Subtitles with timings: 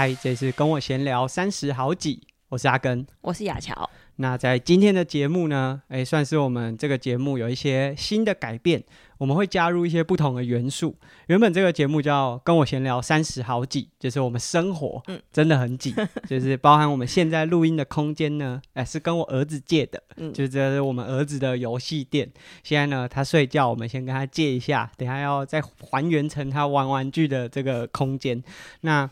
[0.00, 3.90] 嗨，这是跟我闲聊三十好几，我是阿根，我是雅乔。
[4.16, 8.82] 那在今天的节目呢，诶，算是我们这个节目有一些新的改变，
[9.18, 10.96] 我们会加入一些不同的元素。
[11.26, 22.26] 原本这个节目叫跟我闲聊三十好几，就是我们生活 真的很挤，嗯、就是包含我们现在录音的空间呢，诶，是跟我儿子借的，嗯、就是这是我们儿子的游戏店。
[22.62, 28.42] 现在呢，他睡觉，我们先跟他借一下，等下要再还原成他玩玩具的这个空间。
[28.80, 29.10] 那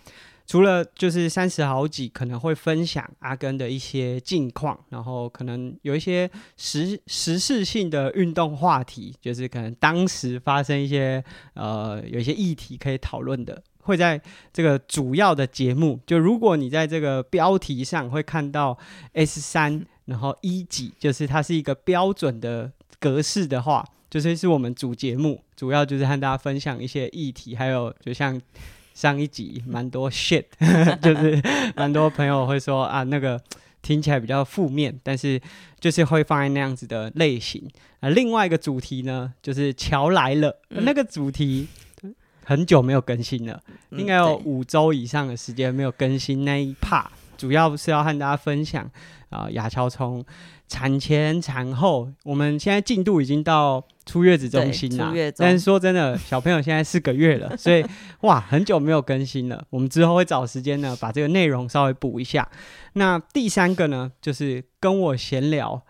[0.49, 14.19] 除了就是三十好几可能会分享阿根的一些近况，然后可能有一些时时事性的运动话题，就是可能当时发生一些呃有一些议题可以讨论的，会在
[14.51, 16.01] 这个主要的节目。
[16.07, 18.79] 就如果你在这个标题上会看到
[19.13, 28.41] S 三，然后一几，就是它是一个标准的格式的话，就是是我们主节目，主要就是和大家分享一些议题，还有就像。
[28.99, 30.43] 上一集蛮多 shit，
[31.01, 31.41] 就是
[31.77, 33.41] 蛮多朋友会说啊，那个
[33.81, 35.41] 听起来比较负面，但是
[35.79, 37.63] 就是会放在那样子的类型。
[38.01, 41.69] 啊，另外一个主题呢，就是乔来了，嗯、那个主题
[42.45, 48.91] 很久没有更新了，嗯、应该有五周以上的时间没有更新那一 part，主要是要和大家分享
[49.31, 50.25] 啊，亚乔从。
[50.71, 55.15] 产前产后，我们现在进度已经到出月子中心了。
[55.35, 57.83] 但是说真的，小朋友现在四个月了，所以
[58.21, 59.65] 哇，很久没有更新了。
[59.71, 62.47] 我们之后会找时间呢，把这个内容稍微补一下。
[62.93, 65.83] 那第三个呢，就是跟我闲聊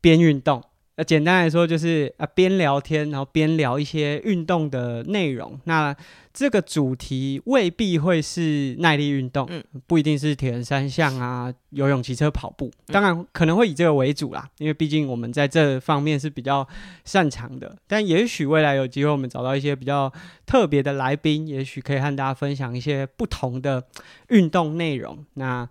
[0.00, 0.60] 边运动。
[0.96, 5.60] 那简单来说，就是啊，边聊天，然后边聊一些运动的内容。
[5.62, 5.94] 那
[6.36, 12.70] 这个主题未必会是耐力运动，嗯，不一定是铁人三项啊，游泳、骑车、跑步。
[12.88, 16.68] 当然可能会以这个为主啦，因为毕竟我们在这方面是比较
[17.06, 17.74] 擅长的。
[17.86, 20.12] 但也许未来有机会，我们找到一些比较
[20.44, 23.82] 特别的来宾，也许可以和大家分享一些不同的
[24.28, 25.24] 运动内容。
[25.32, 25.66] 那。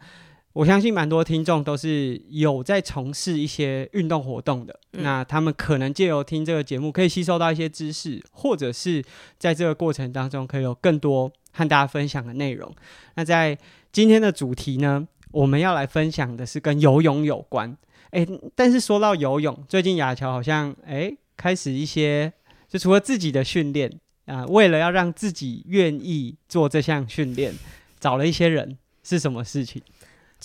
[0.56, 9.04] 我相信蛮多听众都是有在从事一些运动活动的，嗯、那他们可能借由听这个节目，可以吸收到一些知识，或者是
[9.38, 12.74] 在这个过程当中，可以有更多和大家分享的内容。
[13.16, 13.58] 那在
[13.92, 17.78] 今天的主题呢，我们要来分享的是跟游泳有关。
[18.12, 22.32] 诶，但是说到游泳，最近雅乔好像诶开始一些，
[22.70, 23.92] 就除了自己的训练
[24.24, 27.54] 啊，为了要让自己愿意做这项训练，
[28.00, 29.82] 找了一些人，是什么事情？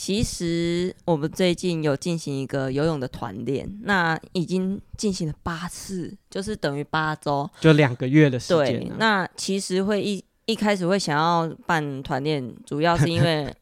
[0.02, 8.80] 其实我们最近有进行一个游泳的团练，那已经进行了八次，就是等于八周，就两个月的时间。
[8.80, 13.54] 对，那其实会一一开始会想要办团练，主要是因为。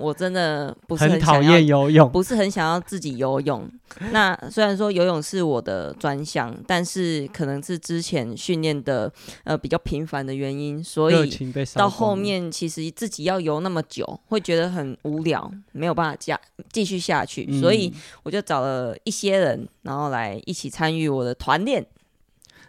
[0.00, 3.70] 我真的不是很讨厌游泳，不是很想要自己游泳。
[4.12, 9.12] 那虽然说游泳是我的专项，但是可能是之前训练的
[9.44, 11.30] 呃比较频繁的原因，所以
[11.74, 16.40] 到后面其实自己要游那么久，会觉得很无聊，没有办法加
[16.72, 21.86] 继续下去，嗯、所以我就找了一些人，然后来一起参与我的团练。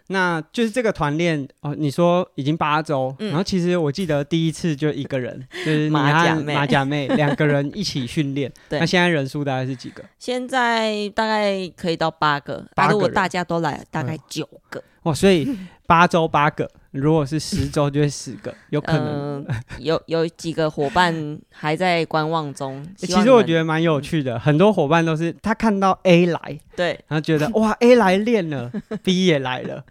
[0.08, 8.52] 那就是这个团练哦，你说已经八周，嗯、然后其实我记得第一次就一个人，就是马甲妹，马甲妹两个人一起训练。
[8.68, 10.04] 对，那现在人数大概是几个？
[10.18, 14.78] 现在大概可以到八个，八个如果大家都来，大概九个。
[14.80, 15.48] 嗯、哦，所以
[15.86, 19.44] 八周八个，如果是十周就会十个， 有可能。
[19.48, 22.86] 呃、有有几个伙伴还在观望中。
[22.96, 28.70] 其实我觉得蛮有趣的，嗯、很多伙伴都是他看到 A 来，对，然后觉得哇 A 来练了，
[29.02, 29.84] B 也来了。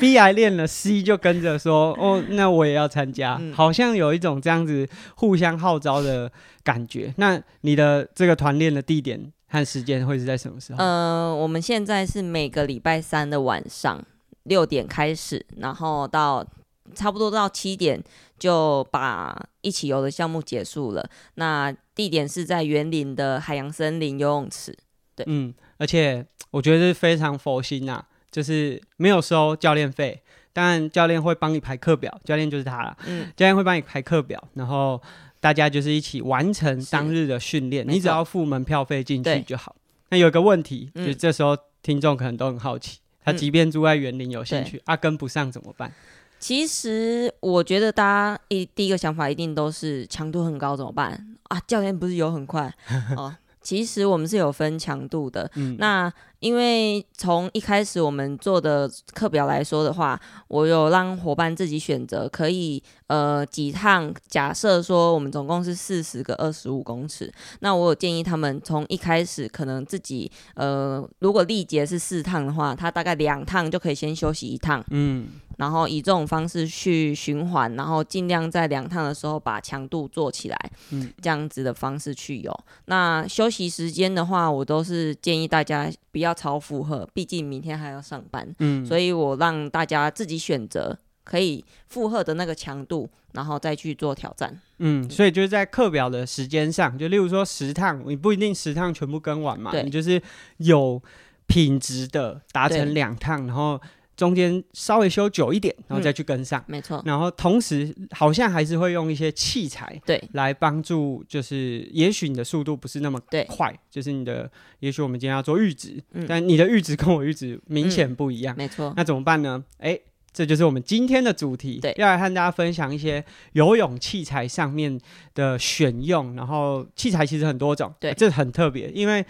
[0.00, 3.36] B 来练了，C 就跟着说：“哦，那我也要参加。
[3.38, 6.32] 嗯”好像有一种这样子互相号召的
[6.64, 7.12] 感觉。
[7.18, 10.82] 那你的这个团练的地点和时间会是在什么时候？
[10.82, 14.02] 呃，我们现在是每个礼拜三的晚上
[14.46, 16.46] 六点开始，然后到
[16.94, 18.02] 差不多到七点
[18.38, 21.08] 就把一起游的项目结束了。
[21.34, 24.76] 那地点是在园林的海洋森林游泳池。
[25.14, 28.06] 对，嗯，而且我觉得是非常佛心呐、啊。
[28.28, 30.22] 就是没有收教练费，
[30.52, 32.94] 当然教练会帮你排课表，教练就是他了。
[33.06, 35.00] 嗯，教练会帮你排课表，然后
[35.40, 39.74] 大家就是一起完成当日的训练，你只要付门票费进去就好。
[40.10, 45.92] 那有个问题，嗯、就这时候听众可能都很好奇，他即便住在园林有兴趣，啊、跟不上怎么办？
[46.38, 51.60] 其实我觉得大家一第一个想法一定都是强度很高怎么办啊？
[51.66, 52.72] 教练不是游很快
[53.16, 53.34] 哦。
[53.62, 56.12] 其实我们是有分强度的， 嗯、那
[56.46, 64.14] 因为从一开始我们做的课表来说的话，我有让伙伴自己选择可以呃几趟。
[64.28, 75.26] 假设说我们总共是四十个二十五公尺，那我有建议他们从一开始可能自己呃，如果力竭是四趟的话，他大概两趟就可以先休息一趟，嗯。
[75.56, 82.54] 然后以这种方式去循环，然后尽量在两趟的时候把强度做起来，嗯，这样子的方式去游。
[82.84, 94.60] 那休息时间的话，我都是建议大家不要超负荷，毕竟明天还要上班，嗯，所以我让大家自己选择可以负荷的那个强度，然后再去做挑战。
[94.78, 100.22] 嗯，所以就是在课表的时间上，就例如说十趟，你不一定十趟全部跟完嘛，对，你就是
[100.58, 101.02] 有
[101.46, 103.80] 品质的达成两趟，然后。
[104.16, 107.02] 中间稍微修久一点，然后再去跟上，嗯、没错。
[107.04, 111.22] 然后同时好像还是会用一些器材，对，来帮助。
[111.28, 118.92] 就是也许你的速度不是那么快，就是你的，也许我们今天要做阈值，嗯、但你的阈值跟我阈值明显不一样，嗯、没错。
[118.96, 119.62] 那怎么办呢？
[119.78, 119.98] 哎，
[120.32, 123.22] 这就是我们今天的主题，对，要来和大家分享一些
[123.52, 124.98] 游泳器材上面
[125.34, 126.34] 的选用。
[126.34, 129.26] 然后器材其实很多种，对，这很特别，因为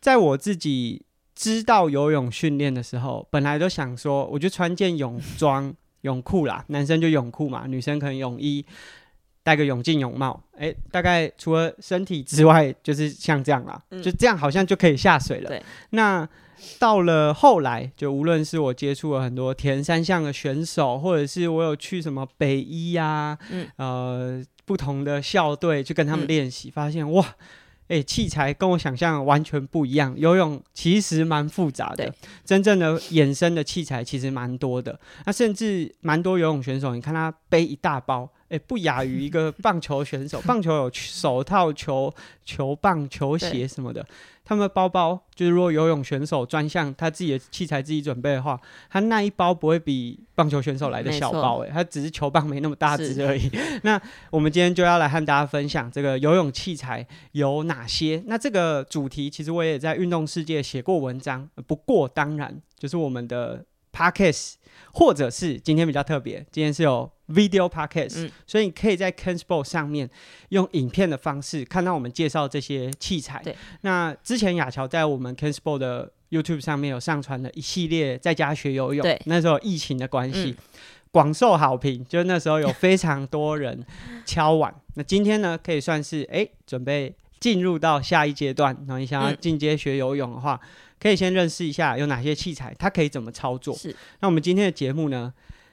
[0.00, 1.02] 在我自己。
[1.38, 8.66] 知道游泳训练的时候，本来都想说，我就穿件泳装、 泳裤啦，男生就泳裤嘛，女生可能泳衣，
[9.44, 15.48] 戴个泳镜、泳帽，哎、欸，大概除了身体之外，就是像这样啦，嗯、就这样好像就可以下水了。
[15.48, 16.28] 对那
[16.80, 27.24] 到了后来，就无论是我接触了很多铁人三项的选手，或者是我有去什么北一呀、啊，嗯、呃，不同的校队去跟他们练习，嗯、发现哇。
[27.88, 30.14] 诶、欸，器材跟我想象完全不一样。
[30.16, 32.14] 游泳其实蛮复杂的，
[32.44, 34.98] 真正的衍生的器材其实蛮多的。
[35.26, 38.30] 那甚至蛮多游泳选手，你看他背一大包。
[38.50, 40.40] 哎、欸，不亚于一个棒球选手。
[40.48, 42.10] 棒球有手套、球
[42.46, 44.02] 球棒、球鞋什么的。
[44.48, 48.58] 对他们的包包就是，如果游泳选手专项他自己的器材自己准备的话，
[48.88, 51.58] 他那一包不会比棒球选手来的小包。
[51.58, 53.50] 诶，他只是球棒没那么大只而已。
[53.84, 54.00] 那
[54.30, 58.22] 我们今天就要来和大家分享这个游泳器材有哪些。
[58.26, 61.48] 那这个主题其实我也在运动世界写过文章。
[61.66, 64.54] 不过当然，就是我们的 Podcast
[64.92, 67.10] 或者是今天比较特别，今天是有。
[67.28, 70.08] Video podcast，、嗯、所以你可以在 CANSPORT 上面
[70.48, 73.40] 用影片的方式看到我们介绍这些器材。
[73.44, 79.02] 对那之前雅乔在我们 CANSPORT 的 YouTube 上面有上传了一系列在家学游泳。
[79.02, 80.56] 对那时候疫情的关系，
[81.10, 83.84] 广、嗯、受好评，就那时候有非常多人
[84.24, 84.74] 敲碗。
[84.94, 88.74] 那今天呢，可以算是哎、欸，准备进入到下一阶段。
[88.80, 93.74] 然后你想要进阶学游泳的话，嗯、可以先认识一下有哪些器材，它可以怎么操作。
[93.76, 93.94] 是。
[94.20, 95.32] 那我们今天的节目呢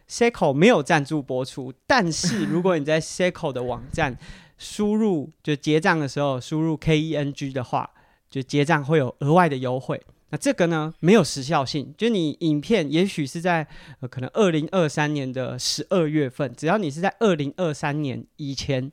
[0.09, 4.17] ？Ceco 没有赞助播出，但是如果你在 Ceco 的网站
[4.57, 7.89] 输入就结账的时候输入 K E N G 的话，
[8.29, 10.01] 就结账会有额外的优惠。
[10.29, 13.67] 那这个呢，没有时效性，就你影片也许是在、
[13.99, 18.91] 呃、可能二零二三年的十二月份，只要你是在二零二三年以前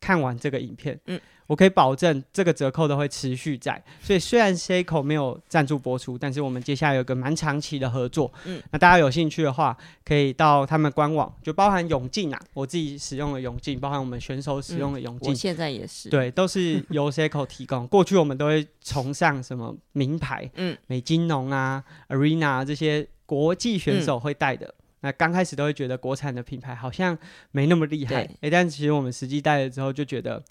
[0.00, 1.20] 看完这个影片，嗯。
[1.48, 8.30] 我可以保证这个折扣都会持续在，所以虽然 Ceco 没有赞助播出，但是我们接下来有个蛮长期的合作。
[8.44, 9.74] 嗯，那大家有兴趣的话，
[10.04, 17.86] 可以到他们官网，就包含泳镜啊，我自己使用的泳镜，包含我们选手使用的泳镜，我现在也是，对，都是由 Ceco 提供。
[17.86, 24.66] 过去我们都会崇尚什么名牌，嗯，美津浓啊、Arena 这些国际选手会带的。
[24.66, 27.16] 嗯、那刚开始都会觉得国产的品牌好像
[27.52, 30.42] 没那么厉害，哎、欸，但其实我们实际戴了之后就觉得。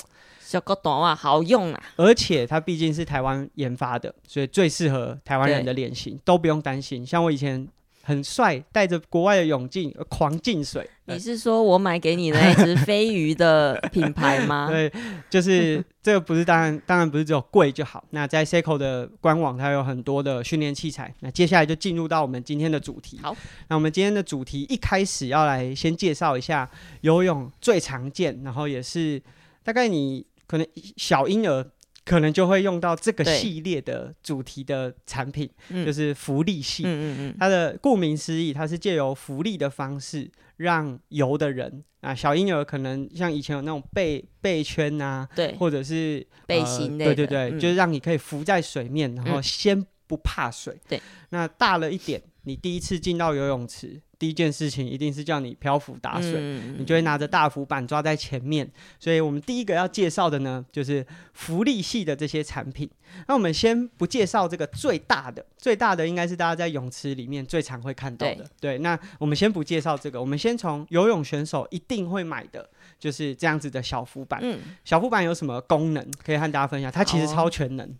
[0.47, 7.05] 小个短袜好用啊，而且它毕竟是台湾研发的，所以最适合台湾人的脸型，都不用担心。
[7.05, 7.67] 像我以前
[8.01, 10.89] 很帅，戴着国外的泳镜狂进水。
[11.03, 14.67] 你是说我买给你的那只飞鱼的品牌吗？
[14.71, 14.89] 对，
[15.29, 18.01] 就是这个不是当然，当然不是只有贵就好。
[18.11, 21.13] 那在 Ceco 的官网，它有很多的训练器材。
[21.19, 23.19] 那接下来就进入到我们今天的主题。
[23.21, 23.35] 好，
[23.67, 26.69] 那我们今天的主题一开始要来先介绍一下
[27.01, 29.21] 游泳最常见，然后也是
[29.61, 30.25] 大概你。
[30.47, 31.71] 可能小婴儿
[32.05, 35.49] 可能就会用到这个系列的主题的产品，
[35.85, 36.83] 就是福利系。
[36.85, 50.79] 嗯嗯嗯，它的顾名思义，它是借由福利的方式让游的人啊，小婴儿可能像以前有那种背背圈啊，对，或者是背心，对对对，嗯、就是让你可以浮在水面，然后先不怕水。
[50.87, 54.01] 对，那大了一点，你第一次进到游泳池。
[54.19, 58.67] 第一件事情一定是叫你漂浮打水，嗯、你就会拿着大浮板抓在前面。
[58.99, 62.89] 所以我们第一个要介绍的呢，就是浮力系的这些产品。
[63.27, 68.37] 那我们先不介绍这个最大的，最大的应该是大家在泳池里面最常会看到的。
[68.59, 74.39] 对，对，那我们先不介绍这个，我们先从游泳选手一定会买的，就是这样子的小浮板。
[74.41, 76.91] 嗯、小浮板有什么功能可以和大家分享？
[76.91, 77.95] 它其实超全能。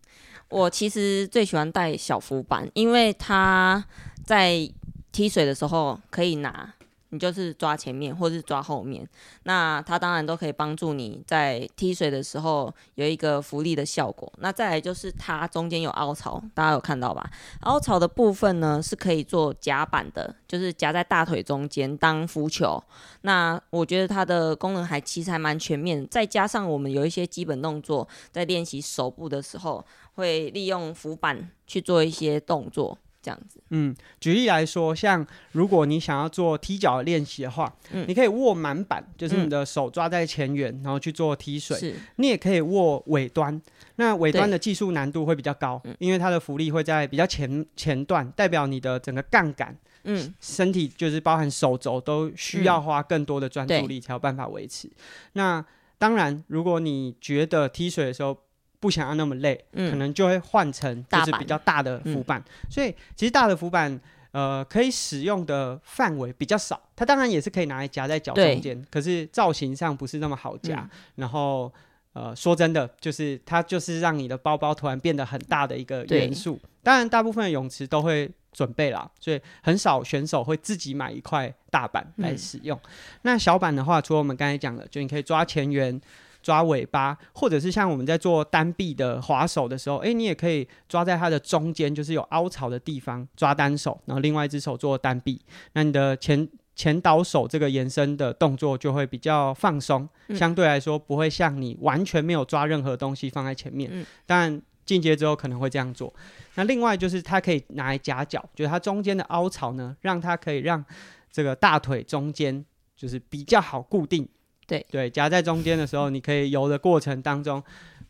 [0.50, 3.84] 我其实最喜欢带小浮板，因为它
[4.26, 4.70] 在
[5.12, 6.74] 踢水的时候可以拿。
[7.10, 9.08] 你就是抓前面或是抓后面，
[9.44, 14.32] 那它当然都可以帮助你在踢水的时候有一个浮力的效果。
[14.40, 17.30] 那再来就是它中间有凹槽，大家有看到吧？
[17.62, 22.84] 凹槽的部分呢是可以做夹板的，就是夹在大腿中间当浮球。
[23.22, 29.86] 那我觉得它的功能还其实还蛮全面，再加上我们有一些基本动作，在练习手部的时候
[30.16, 32.98] 会利用浮板去做一些动作。
[33.28, 41.78] 这样子，嗯，举例来说，像如果你想要做踢脚的练习的话，嗯，你可以握满板，就是你的手抓在前缘，嗯，然后去做踢水。
[41.78, 43.62] 是，你也可以握尾端，
[43.98, 54.90] 那尾端的技术难度会比较高，因为它的浮力会在比较前前段，代表你的整个杠杆，嗯，身体就是包含手肘都需要花更多的专注力才有办法维持。
[55.34, 55.66] 那
[55.98, 58.38] 当然，如果你觉得踢水的时候，
[58.80, 62.40] 不想要那么累，嗯、可能就会换成就是比较大的浮板。
[62.40, 64.00] 嗯、所以其实大的浮板，
[64.32, 66.80] 呃，可以使用的范围比较少。
[66.96, 70.82] 它当然也是可以拿来夹在脚中间，可是造型上不是那么好夹。
[70.82, 71.74] 嗯、然后，
[72.14, 76.60] 呃，说真的，就是它就是让你的包包突然变得很大的一个元素。
[76.84, 82.78] 当然，大部分的泳池都会准备啦，所以很少选手会自己买一块大板来使用。
[82.84, 82.90] 嗯、
[83.24, 86.00] 那小板的话，除了我们刚才讲的，就你可以抓前缘。
[86.42, 95.42] 抓尾巴，或者是像我们在做单臂的滑手的时候，诶，你也可以抓在它的中间，就是有凹槽的地方抓单手，然后另外一只手做单臂。
[95.74, 104.06] 那你的前前导手这个延伸的动作就会比较放松，相对来说不会像你完全没有抓任何东西放在前面。
[104.26, 106.14] 但进阶之后可能会这样做。
[106.56, 110.84] 那另外就是它可以拿来夹脚，就是它中间的凹槽呢，让它可以让
[111.32, 112.64] 这个大腿中间
[112.96, 114.28] 就是比较好固定。
[114.68, 117.64] 对对，夹在中间的时候，你可以游的过程当中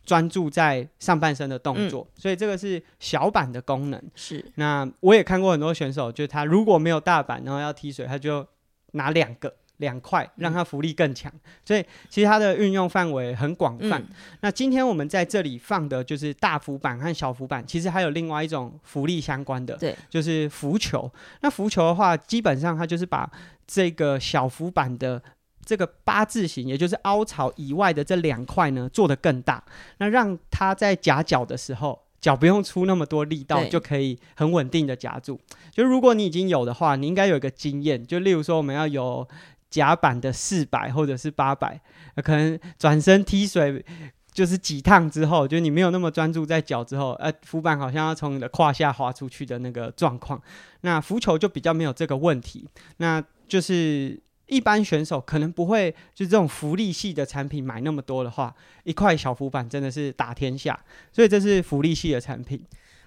[0.04, 4.02] 专注在上半身的动作，嗯、所以这个是小板的功能。
[4.14, 8.44] 是，那我也看过很多选手，就是他如果没有大板，然后要踢水，他就
[8.92, 11.30] 拿两个两块，让它浮力更强。
[11.32, 14.02] 嗯、所以其实它的运用范围很广泛。
[14.02, 14.08] 嗯、
[14.40, 21.08] 那今天我们在这里放的就是大浮板和小浮板，其实还有另外一种浮力相关的，对，就是浮球。
[21.42, 23.30] 那浮球的话，基本上它就是把
[23.66, 25.22] 这个小浮板的。
[25.68, 29.62] 这个八字形，也就是凹槽以外的这两块呢，做得更大，
[29.98, 35.38] 那让它在夹脚的时候，脚不用出那么多力道，就可以很稳定的夹住。
[35.70, 39.28] 就如果你已经有的话，你应该有一个经验，就例如说我们要有
[39.68, 41.78] 夹板的四百或者是八百，
[42.24, 43.84] 可能转身踢水
[44.32, 50.40] 就是几趟之后，就你没有那么专注在脚之后，呃，浮板好像要从你的胯下滑出去的那个状况，
[50.80, 54.18] 那浮球就比较没有这个问题，那就是。
[54.48, 60.78] 一般选手可能不会就这种福利系的产品买那么多的话，一块小浮板真的是打天下，
[61.12, 62.60] 所以这是福利系的产品。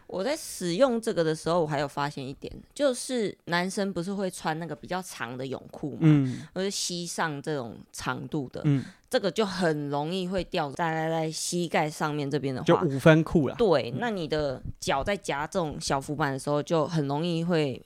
[0.05, 13.55] 我在使用这个的时候，我还有发现一点，就是男生不是会穿那个比较长的泳裤嘛，嗯，或是膝上这种长度的，嗯，这个就很容易会掉在在膝盖上面这边的话，就五分裤了。
[13.55, 17.81] 对，那你的脚在夹这种小浮板的时候，就很容易会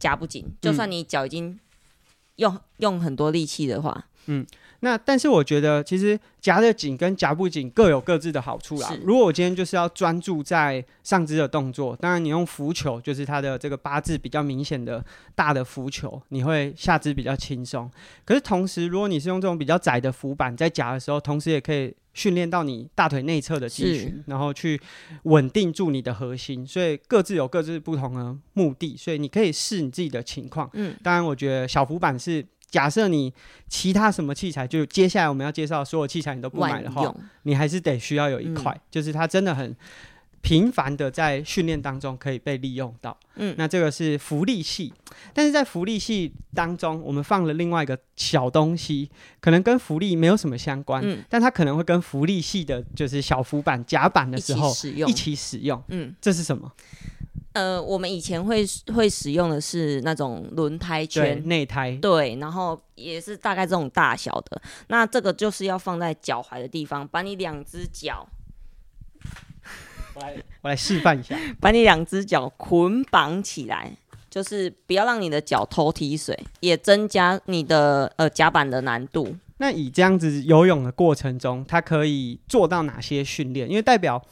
[0.00, 1.58] 夹不紧，就算你脚已经。
[2.36, 4.46] 用用很多力气的话，嗯，
[4.80, 8.92] 那但是我觉得其实夹得紧跟夹不紧各有各自的好处啦。
[9.02, 15.04] 如果我今天就是要专注在上肢的动作，当然你用浮球，就是它的这个八字比较明显的
[15.34, 17.90] 大的浮球，你会下肢比较轻松。
[18.24, 24.80] 可是同时，如果你是用这种比较窄的浮板在夹的时候，同时也可以训练到你大腿内侧的肌群，然后去
[25.24, 26.66] 稳定住你的核心。
[26.66, 30.68] 所以各自有各自不同的目的，所以你可以试你自己的情况。
[30.72, 32.44] 嗯，当然，我觉得小浮板是。
[32.76, 33.32] 假设你
[33.68, 37.10] 其他什么器材，就接下来我们要介绍所有器材你都不买的话，
[37.44, 39.74] 你还是得需要有一块，嗯、就是它真的很
[40.42, 43.18] 频繁的在训练当中可以被利用到。
[43.36, 44.92] 嗯，那这个是浮力系，
[45.32, 55.08] 但是在浮力系当中，我们放了另外一个小东西，可能跟浮力没有什么相关，嗯、但它可能会跟浮力系的，就是小浮板夹板的时候一起使用。
[55.08, 55.82] 一起使用。
[55.88, 56.70] 嗯，这是什么？
[57.56, 64.60] 呃，我们以前会会使用的是那种轮胎圈内胎，对，然后也是大概这种大小的。
[64.88, 68.28] 那这个就是要放在脚踝的地方，把你两只脚，
[70.12, 73.90] 我来 我来示范一下， 把你两只脚捆绑起来，
[74.28, 79.34] 就是不要让你的脚偷踢水，也增加你的呃甲板的难度。
[79.56, 83.66] 那以这样子游泳的过程中，它可以做到哪些训练？
[83.66, 84.22] 因为代表。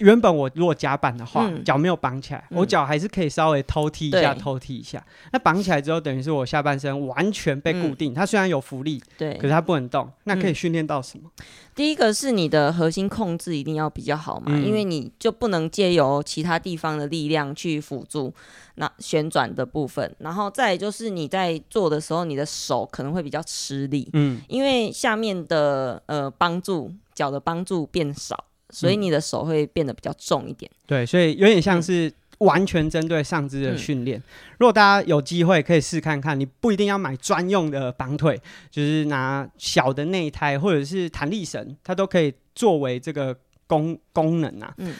[0.00, 5.02] 原本我如果夹板的话，脚、嗯、没有绑起来，嗯、我脚还是可以稍微偷踢一下，偷踢一下。
[5.32, 8.12] 那绑起来之后，等于是我下半身完全被固定。
[8.12, 10.10] 嗯、它虽然有浮力，对，可是它不能动。
[10.24, 11.30] 那可以训练到什么？
[11.74, 18.34] 第一个是你的核心控制一定要比较好嘛，嗯、因为你就不能借由其他地方的力量去辅助
[18.74, 20.14] 那旋转的部分。
[20.18, 28.44] 然后再就是你在做的时候，你的手可能会比较吃力，嗯，因为下面的呃帮助脚的帮助变少。
[28.70, 34.18] 所以你的手会变得比较重一点，对，所以有点像是完全针对上肢的训练。
[34.18, 34.22] 嗯、
[34.58, 43.36] 如果大家有机会可以试看看，你不一定要买专用的绑腿，就是拿小的内胎或者是弹力绳，它都可以作为这个
[43.66, 44.72] 功功能啊。
[44.78, 44.94] 嗯。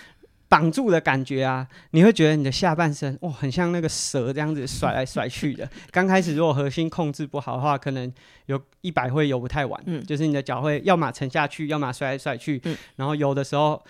[0.51, 5.71] 绑住的感觉啊，你会觉得你的下半身哇，很像那个蛇这样子甩来甩去的。
[5.93, 8.13] 刚开始如果核心控制不好的话，可能
[8.47, 9.81] 有一百会游不太完。
[9.87, 12.61] 嗯，就是你的脚会要么沉下去，要么甩来甩去。
[12.65, 13.81] 嗯，然后游的时候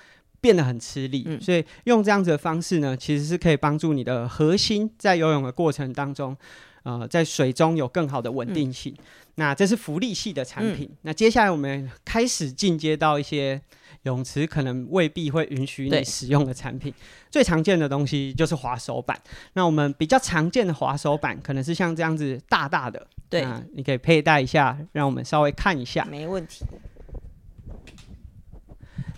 [0.42, 1.24] 变得很吃力。
[1.26, 6.36] 嗯，所以用这样子的方式呢，其实是可以帮助你的核心在游泳的过程当中，
[6.82, 8.94] 呃，在水中有更好的稳定性。
[8.98, 9.04] 嗯，
[9.36, 10.86] 那这是浮力系的产品。
[10.90, 13.62] 嗯，那接下来我们开始进阶到一些。
[14.04, 16.92] 泳池可能未必会允许你使用的产品，
[17.30, 19.20] 最常见的东西就是滑手板。
[19.52, 26.04] 那我们比较常见的滑手板，可能是像这样子大大的，对，你可以佩戴一下，让我们稍微看一下。
[26.10, 26.64] 没问题。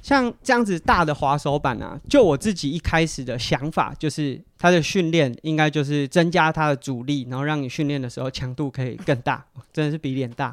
[0.03, 10.53] 像这样子大的滑手板啊，就我自己一开始的想法，就是它的训练应该就是增加它的阻力，然后让你训练的时候强度可以更大，真的是比脸大。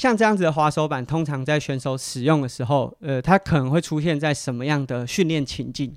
[0.00, 5.94] 像这样子的滑手板，通常在选手使用的时候，呃，它可能会出现在什么样的训练情境？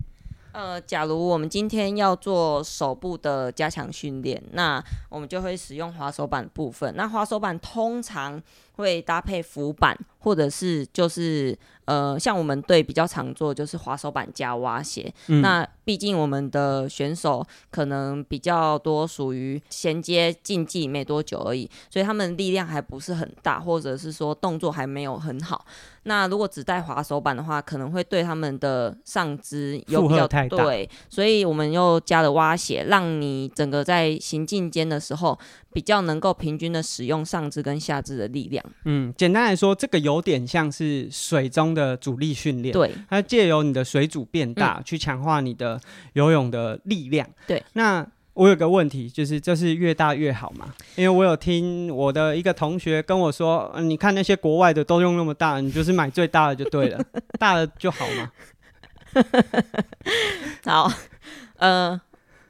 [0.51, 6.93] 呃，假如我们今天要做手部的加强训练，那我们就会使用滑手板部分。
[6.97, 8.43] 那滑手板通常
[8.73, 11.57] 会搭配浮板，或者是就是。
[11.85, 15.13] 呃，像我们队比较常做就是滑手板加蛙鞋。
[15.27, 25.65] 嗯、那毕竟我们的选手可能比较多属于衔接竞技没多久而已，所以他们力量还不是很大，或者是说动作还没有很好。
[26.03, 30.57] 那如果只带滑手板的话，可能会对他们的上肢有比较太大。
[30.57, 35.37] 对，所以我们又加了蛙鞋，让你整个在行进间的时候
[35.71, 38.63] 比较能够平均的使用上肢跟下肢的力量。
[38.85, 45.79] 嗯，简单来说，这个有点像是水中的阻力训练，对，它借由你的水阻变大，嗯、去强化你的
[46.13, 47.27] 游泳的力量。
[47.47, 50.73] 对，那我有个问题，就是这是越大越好吗？
[50.95, 56.99] 因为我有听我的一个同学跟我说，你看那些国外的都用那么大，你就是买最大的就对了，
[57.39, 58.31] 大的就好吗？
[60.65, 60.91] 好，
[61.57, 62.01] 呃，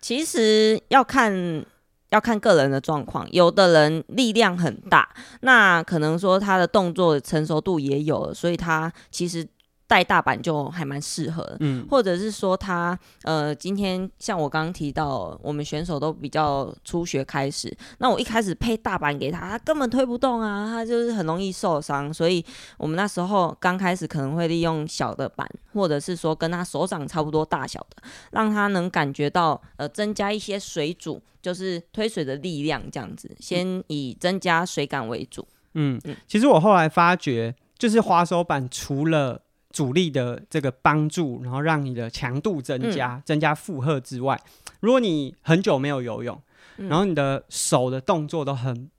[0.02, 1.66] 其实要看。
[2.10, 5.10] 要看个人的状况，有的人力量很大，
[5.42, 9.44] 那可能说他的动作成熟度也有了，所以他其实。
[9.88, 22.44] 带大板就还蛮适合的，嗯，或者是说他呃，今天像我刚刚提到，我们选手都比较初学开始，那我一开始配大板给他，他根本推不动啊，他就是很容易受伤，所以
[22.78, 35.48] 我们那时候刚开始可能会利用小的板，或者是说跟他手掌差不多大小的，让他能感觉到呃增加一些水阻，就是推水的力量这样子，先以增加水感为主。
[35.74, 36.00] 嗯。
[36.06, 39.43] 嗯，其实我后来发觉，就是滑手板除了
[39.74, 44.40] 阻力的这个帮助，然后让你的强度增加，嗯、增加负荷之外，
[44.80, 46.40] 如果你很久没有游泳，
[46.78, 48.90] 嗯、然后你的手的动作都很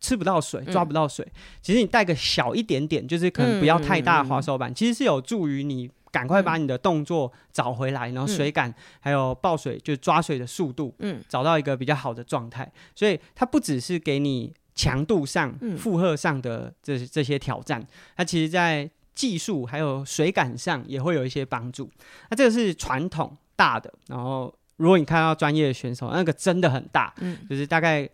[0.00, 12.70] 吃不到水，抓不到水，嗯、其实你带个小一点点，就是可能不要太大的滑手板，嗯、其实是有助于你赶快把你的动作找回来，嗯、然后水感还有抱水就抓水的速度，嗯，找到一个比较好的状态。
[12.94, 17.82] 所以它不只是给你强度上、负荷上的这这些挑战，
[18.14, 21.90] 它其实在技术还有水感上也会有一些帮助。
[22.30, 28.08] 那这个是传统大的，然后如果你看到专业的选手，那个真的很大，嗯，就是大概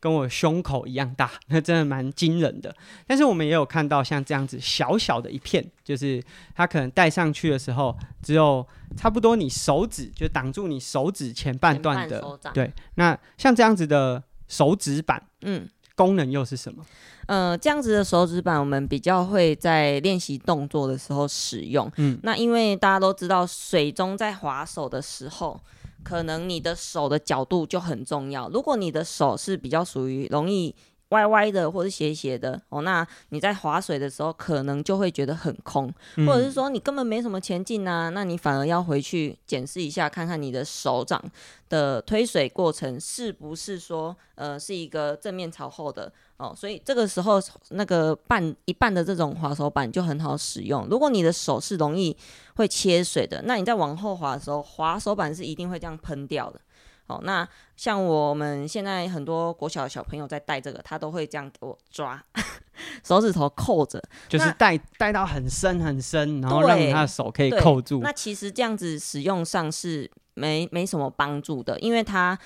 [0.00, 2.74] 跟我胸口一样大， 那真的蛮惊人的。
[3.06, 6.22] 但是我们也有看到像这样子小小的一片，就是
[6.54, 12.72] 它可能戴上去的时候，只有差不多你手指就挡住你手指前半段的，对。
[12.96, 16.84] 那像这样子的手指板，嗯，功能又是什么？
[17.26, 21.90] 呃，这样子的手指板，我们比较会在练习动作的时候使用。
[21.96, 25.58] 嗯，那因为大家都知道，水中在划手的时候，
[26.02, 28.48] 可能你的手的角度就很重要。
[28.50, 30.74] 如果你的手是比较属于容易
[31.10, 41.22] 歪歪的或者斜斜的哦，那你在划水的时候可能就会觉得很空，嗯、或者是说你根本没什么前进啊，那你反而要回去检视一下，看看你的手掌
[41.68, 47.40] 的推水过程是不是说呃是一个正面朝后的哦，所以这个时候
[47.70, 50.86] 那个半一半的这种滑手板就很好使用。
[50.90, 52.16] 如果你的手是容易
[52.56, 56.60] 会切水的，那你在往后滑的时候，滑手板是一定会这样喷掉的。
[57.06, 62.22] 哦，那像我们现在很多国小的小朋友在带这个，他都会这样给我抓，
[63.04, 68.00] 手指头扣着，就是带带到很深很深，然后让他的手可以扣住。
[68.00, 72.38] 那其实这样子使用上是没没什么帮助的，因为它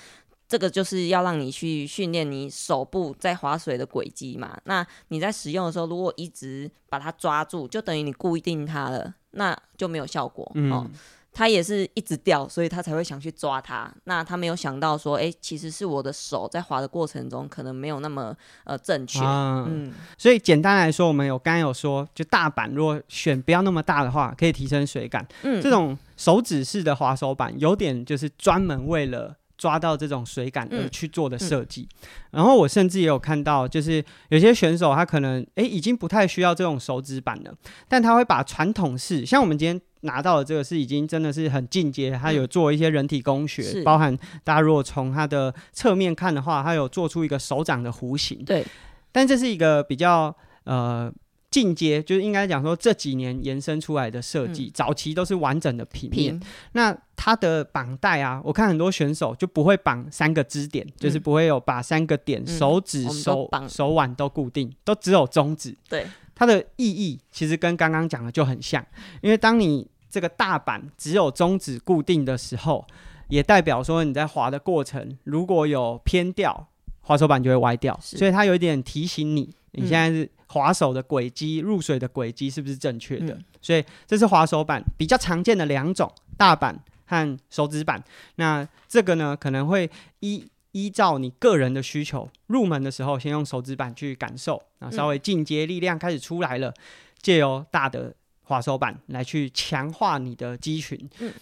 [0.49, 4.59] 这个就是要让你去训练你手部在划水的轨迹嘛。
[4.65, 10.51] 那你在使用的时候，如果一直把它抓住，就等于你固定它了，那就没有效果。
[10.55, 10.69] 嗯。
[10.69, 10.85] 哦
[11.31, 13.89] 他也是一直掉，所以他才会想去抓它。
[14.05, 19.19] 那他没有想到说，哎、欸，其实是我的手在滑的过程中可能没有那么呃正确。
[19.19, 25.25] 啊、嗯，所以简单来说，我们有刚刚有说，就大板如果选不要那么大的话，可以提升水感。
[25.43, 31.81] 嗯，这种手指式的滑手板有点就是专门为了抓到这种水感而去做的设计。
[31.81, 37.53] 嗯嗯、然后我甚至也有看到，就是有些选手他可能诶、欸、已经不太需要这种手指板了，
[37.87, 39.79] 但他会把传统式，像我们今天。
[40.03, 48.41] 拿到的这个是已经真的是很进阶，他有做一些人体工学，嗯、包含大家如果从它的侧面看的话，它有做出一个手掌的弧形。
[48.45, 48.65] 对，
[49.11, 51.11] 但这是一个比较呃
[51.51, 56.39] 进阶，就是应该讲说这几年延伸出来的设计，嗯、早期都是完整的平面。
[56.39, 65.75] 平那它的绑带啊，我看很多选手就不会绑三个支点，嗯、就是不会有把三个点、嗯、手指、手手腕都固定，都只有中指。
[65.89, 66.05] 对。
[66.35, 68.81] 它的意义其实跟刚刚讲的就很像，
[69.21, 72.87] 因为当你这个大板只有中指固定的时候，
[73.27, 76.69] 也代表说你在滑的过程如果有偏掉，
[77.01, 83.33] 滑手板就会歪掉，所以它有一点提醒你，你现在是滑手的轨迹、入水的轨迹是不是正确的？
[83.33, 88.03] 嗯、所以这是滑手板比较常见的两种，大板和手指板。
[88.35, 90.45] 那这个呢，可能会依。
[90.71, 96.71] 依照你个人的需求，入门的时候先用手指板去感受，啊稍微进阶，力量开始出来了，
[97.19, 101.09] 借由大的滑手板来去强化你的肌群。
[101.21, 101.33] 嗯，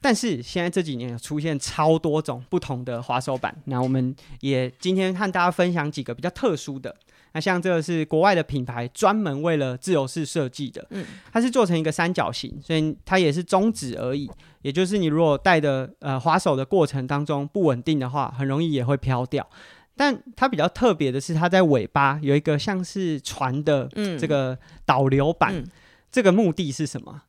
[0.00, 6.96] 但是现在这几年有出现超多种不同的滑手板，那我们也今天和大家分享几个比较特殊的。
[7.32, 14.30] 那像这个是国外的品牌，专门为了自由式设计的，嗯，它是做成一个三角形，所以它也是中指而已。
[14.62, 19.48] 也就是你如果戴的呃滑手的过程当中不稳定的话，很容易也会飘掉。
[19.96, 23.88] 但它比较特别的是，它在尾巴有一个像是船的
[24.18, 25.66] 这个导流板，嗯嗯、
[26.10, 27.22] 这个目的是什么？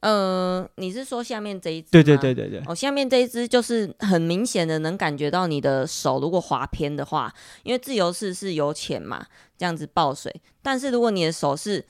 [0.00, 1.88] 呃，你是说下面这一支？
[1.90, 2.62] 对对对对对。
[2.66, 7.32] 哦，下面这一支就是很明显的能感觉到你的手如果滑偏的话，
[7.62, 10.34] 因为自由式是由浅嘛，这样子抱水。
[10.62, 11.84] 但是如果你的手是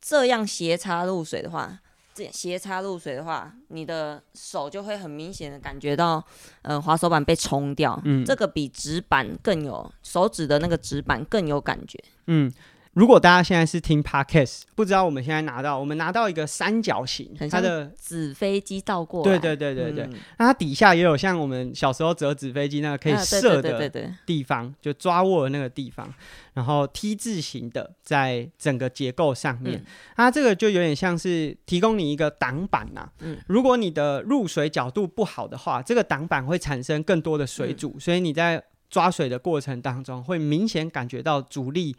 [0.00, 1.78] 这样斜插入水的话，
[2.14, 6.24] 这斜插入水的话，你的手就会很明显的感觉到，
[6.62, 8.00] 呃，滑手板被冲掉。
[8.04, 12.02] 嗯，这个比指板更有手指的那个指板更有感觉。
[12.26, 12.52] 嗯。
[12.94, 23.90] 如果大家现在是听 Podcast，不知道我们现在拿到，我们拿到一个三角形，它的纸飞机倒过来，对对对对对，嗯、那它底下也有像我们小时候折纸飞机那个可以射的
[24.26, 26.12] 地方，就抓握的那个地方，
[26.52, 33.12] 然后 T 字形的在整个结构上面，嗯、它这个就有点像是提供你一个挡板呐、啊。
[33.20, 41.96] 嗯，如果你的入水角度不好的话，这个挡板会产生更多的水阻，嗯、所以你在抓水的过程当中会明显感觉到阻力。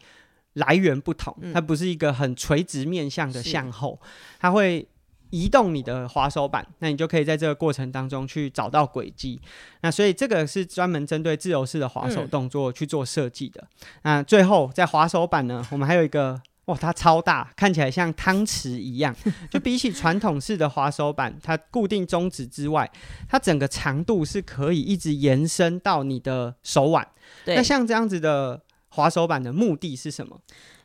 [0.54, 4.86] 来源不同，它不是一个很垂直面向的向后，是它会
[5.30, 9.40] 移动你的滑手板，那你就可以在这个过程当中去找到轨迹。
[9.80, 13.60] 那所以这个是专门针对自由式的滑手动作去做设计的。
[13.62, 19.12] 嗯、那最后在滑手板呢，我们还有一个哇，它超大，看起来像汤匙一样，
[19.50, 22.88] 就比起传统式的滑手板，它固定中指之外，
[23.28, 27.04] 它整个长度是可以一直延伸到你的手腕。
[27.44, 28.62] 对那像这样子的。
[28.94, 30.38] 滑手板的目的是什么？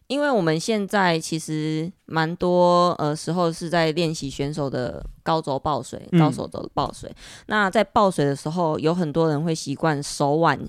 [0.07, 7.13] 因为我们现在其实蛮多呃时候是在练习选手的高肘抱水、嗯、高手肘的抱水。
[7.45, 10.59] 那在抱水的时候，有很多人会习惯手腕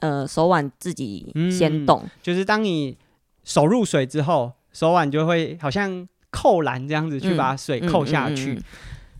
[0.00, 2.96] 呃手腕自己先动、嗯，就是当你
[3.44, 8.58] 手入水之后，手腕就会好像扣篮这样子去把水扣下去。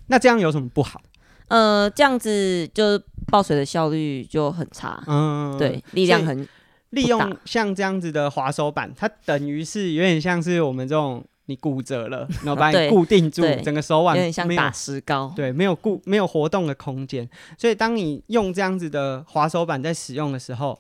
[0.07, 1.03] 那这样有什么不好？
[1.49, 2.99] 呃，这样子就
[3.31, 5.05] 抱水的效率就很差。
[5.07, 6.49] 嗯，对，力量很。
[6.97, 17.29] 利用像这样子的滑手板，它等于是有点像是我们这种你骨折了， 然后把你固定住，整个手腕有点像打石膏，对，没有固没有活动的空间。
[17.59, 20.79] 所以当你用这样子的滑手板在使用的时候，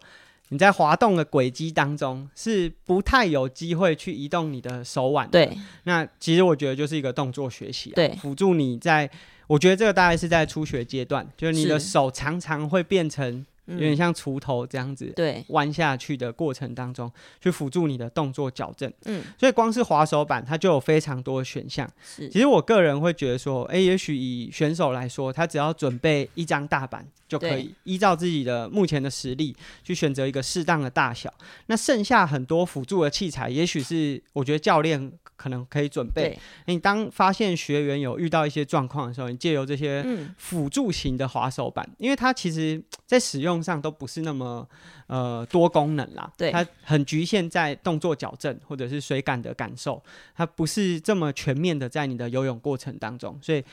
[0.48, 5.32] 你在滑动的轨迹当中是不太有机会去移动你的手腕的。
[5.32, 9.10] 对，那其实我觉得就是一个动作学习、啊，对，辅助你在。
[9.48, 13.44] 我觉得这个大概是在初学阶段，就是你的手常常会变成。
[13.66, 18.92] 有点像锄头这样子，对，弯下去的过程当中，去辅助你的动作矫正。
[19.04, 21.88] 嗯，所以光是滑手板，它就有非常多的选项。
[22.04, 31.32] 是，其实我个人会觉得说，哎，也许以选手来说，他只要准备一张大板就可以，依照自己的目前的实力去选择一个适当的大小。
[31.66, 36.38] 那剩下很多辅助的器材，也许是我觉得教练可能可以准备。
[36.66, 44.66] 你当发现学员有遇到一些状况的时候，你借由这些辅助型的滑手板，嗯，因为它其实在使用上都不是那么
[45.06, 50.02] 呃多功能啦，对，它很局限在动作矫正或者是水感的感受，
[50.34, 53.64] 它不是这么全面的在你的游泳过程当中，所以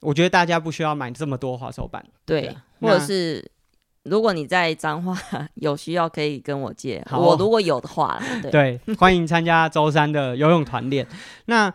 [0.00, 3.44] 我觉得大家不需要买这么多滑手板，对，对或者是
[4.04, 5.16] 如果你在彰化
[5.56, 8.50] 有需要可以跟我借，我如果有的话， 对，
[8.86, 11.06] 对欢迎参加周三的游泳团练。
[11.46, 11.72] 那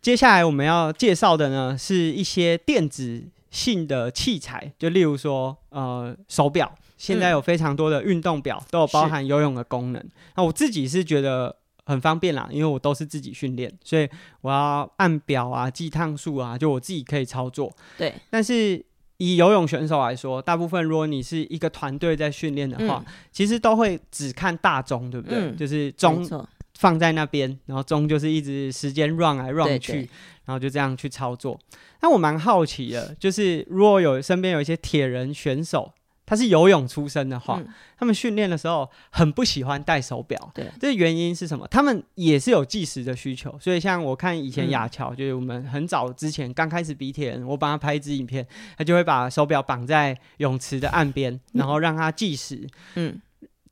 [0.00, 10.04] 接下来我们要介绍的呢，是一些电子性的器材，就例如说，呃，手表，现在有非常多的运动表都有包含游泳的功能。
[10.36, 11.54] 那我自己是觉得
[11.86, 14.08] 很方便啦，因为我都是自己训练，所以
[14.40, 17.72] 我要按表啊、计趟数啊，就我自己可以操作。
[17.98, 18.14] 对。
[18.30, 18.84] 但是
[19.18, 25.38] 以游泳选手来说，大部分如果你是一个团队在训练的话，嗯，其实都会只看大钟，对不对？
[25.38, 26.26] 嗯，就是钟
[26.74, 30.08] 放在那边，然后钟就是一直时间 run 来 run 去。
[30.46, 31.58] 然后就这样去操作。
[32.02, 35.90] 那我蛮好奇的，就是如果有身边有一些铁人选手，
[36.26, 40.50] 他是游泳出身的话，嗯、他们训练的时候很不喜欢戴手表。
[40.54, 41.66] 对，这原因是什么？
[41.68, 43.56] 他们也是有计时的需求。
[43.60, 52.66] 所以像我看以前亚乔、嗯，就是我们很早之前刚开始比铁人，我帮他拍一支影片，他就会把手表绑在泳池的岸边，然后让他计时。
[52.94, 53.20] 嗯。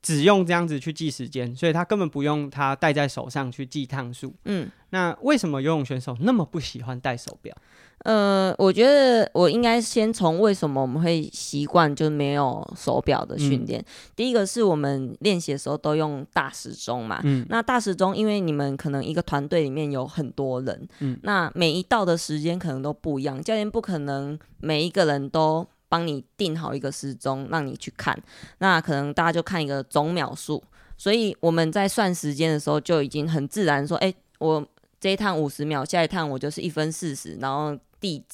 [0.02, 4.34] 只用这样子去记时间，所以他根本不用他戴在手上去记趟数。
[4.46, 7.56] 嗯，那为什么游泳选手那么不喜欢戴手表？
[7.98, 13.80] 呃，我觉得我应该先从为什么我们会习惯就没有手表的训练。
[13.80, 13.84] 嗯。
[14.16, 17.20] 第一个是我们练习的时候都用大时钟嘛。
[17.22, 17.46] 嗯。
[17.48, 25.64] 那大时钟，因为你们可能一个团队里面有很多人，嗯，那每一道的时间可能都不一样，教练不可能每一个人都。
[25.92, 28.18] 帮你定好一个时钟，让你去看。
[28.60, 30.62] 那可能大家就看一个总秒数，
[30.96, 34.66] 所以我们在算时间的时候就已经很自然说：“哎、欸，我
[34.98, 38.24] 这一趟五十秒，下一趟我就是一分四十。”然后递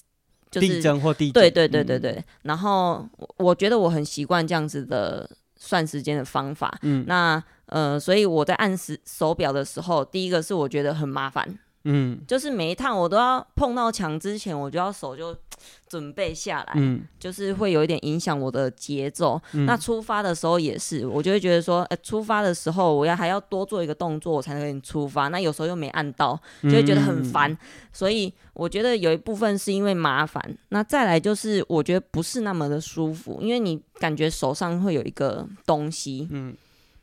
[0.52, 1.32] 就是递增或递减。
[1.32, 2.12] 对对对对对。
[2.12, 3.04] 嗯、然后
[3.38, 6.78] 我觉得我很习惯这样子的算时间的方法。
[6.82, 7.04] 嗯。
[7.08, 11.58] 那呃，所以我在按时手表的时候，第一个是我觉得很麻烦。
[11.84, 15.34] 嗯，就是每一趟我都要碰到墙之前，我就要手就
[15.88, 19.66] 准备下来，嗯，就是会有一点影响我的节奏，嗯。
[19.66, 25.28] 那出发的时候也是，我就会觉得说，呃，出发的时候我要还要多做一个动作，我才能出发。
[25.28, 27.58] 那有时候又没按到，就会觉得很烦，嗯。
[27.92, 36.54] 所以我觉得有一部分是因为麻烦，那再来就是我觉得不是那么的舒服，因为你感觉手上会有一个东西，嗯，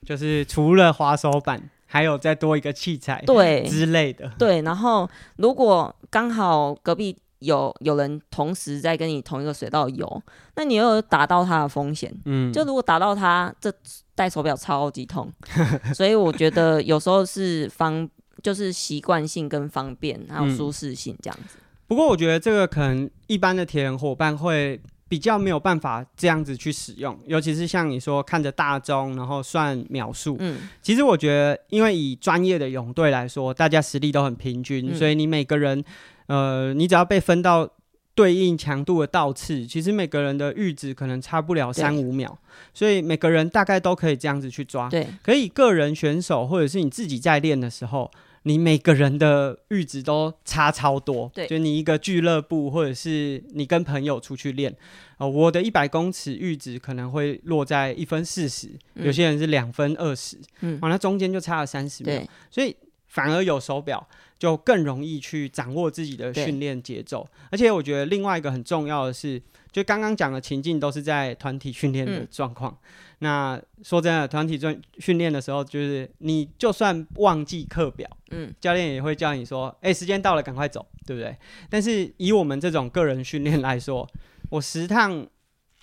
[0.05, 1.69] 就是除了滑手板。
[1.85, 4.61] 还有再多一个器材，对 之类的，对。
[4.61, 10.21] 然后如果刚好隔壁有有人同时在跟你同一个水道游，
[10.55, 12.13] 那你又有打到他的风险。
[12.25, 13.71] 嗯，就如果打到他，这
[14.15, 15.31] 戴手表超级痛。
[15.93, 18.09] 所以我觉得有时候是方，
[18.41, 21.57] 就是习惯性跟方便，还有舒适性这样子。
[21.57, 21.61] 嗯。
[21.87, 24.81] 不过我觉得这个可能一般的铁人伙伴会。
[25.15, 30.35] 比较没有办法这样子去使用，尤其是像你说看着大钟，然后算秒数。
[30.41, 35.81] 嗯，其实我觉得，因为以专业的泳队来说，大家实力都很平均，嗯，所以你每个人，
[36.27, 37.65] 呃，你只要被分到
[38.13, 42.37] 对应强度的倒刺，其实每个人的阈值可能差不了三五秒，
[42.73, 44.89] 所以每个人大概都可以这样子去抓。
[44.89, 48.11] 对，可以个人选手或者是你自己在练的时候。
[48.47, 54.71] 你每个人的阈值都差超多，对，就你一个俱乐部，或者是你跟朋友出去练，
[55.17, 62.75] 哦、呃，我的一百公尺阈值可能会落在一分四十、嗯，有些人是两分二十，嗯，完了中间就差了三十秒，所以
[63.07, 72.71] 反而有手表就更容易去掌握自己的训练节奏，而且我觉得另外一个很重要的是，就刚刚讲的情境都是在团体训练的状况。
[72.71, 72.87] 嗯
[73.19, 81.33] 那说真的，团体训训练的时候，就是你就算忘记课表，嗯，教练也会叫你说：“哎、欸，时间到了，赶快走，对不对？”
[81.69, 84.05] 但是以我们这种个人训练来说，
[84.49, 85.25] 我十趟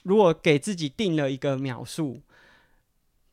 [0.03, 2.21] 如果给自己定了一个秒数，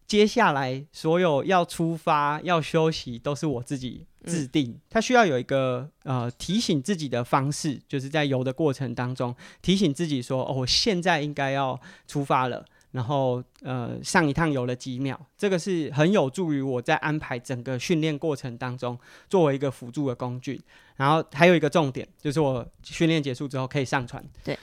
[0.07, 4.71] 接下来所有要出发、要休息都是我自己制定。
[4.71, 18.97] 嗯、它需要有一个呃提醒自己的方式，就是在游的过程当中提醒自己说：“哦，我现在应该要出发了。”然后呃上一趟游了几秒，这个是很有助于我在安排整个训练过程当中
[19.29, 20.59] 作为一个辅助的工具。
[20.95, 24.23] 然后还有一个重点就是我训练结束之后可以上传。
[24.43, 24.57] 对，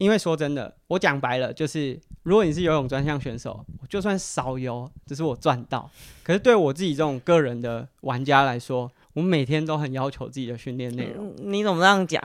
[0.00, 5.90] 因为说真的，我讲白了就是，如果你是游泳专项选手，我就算少游，只是我赚到。
[6.22, 11.34] 可是对我自己这种个人的玩家来说，我每天都很要求自己的训练内容。
[11.36, 12.22] 你怎么这样讲？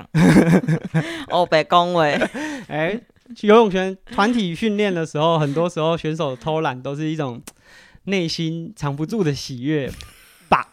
[1.30, 2.14] 哦，别恭维。
[2.70, 3.00] 哎。
[3.42, 7.42] 游泳圈团体训练的时候，很多时候选手偷懒都是一种
[8.04, 9.92] 内心藏不住的喜悦
[10.48, 10.70] 吧？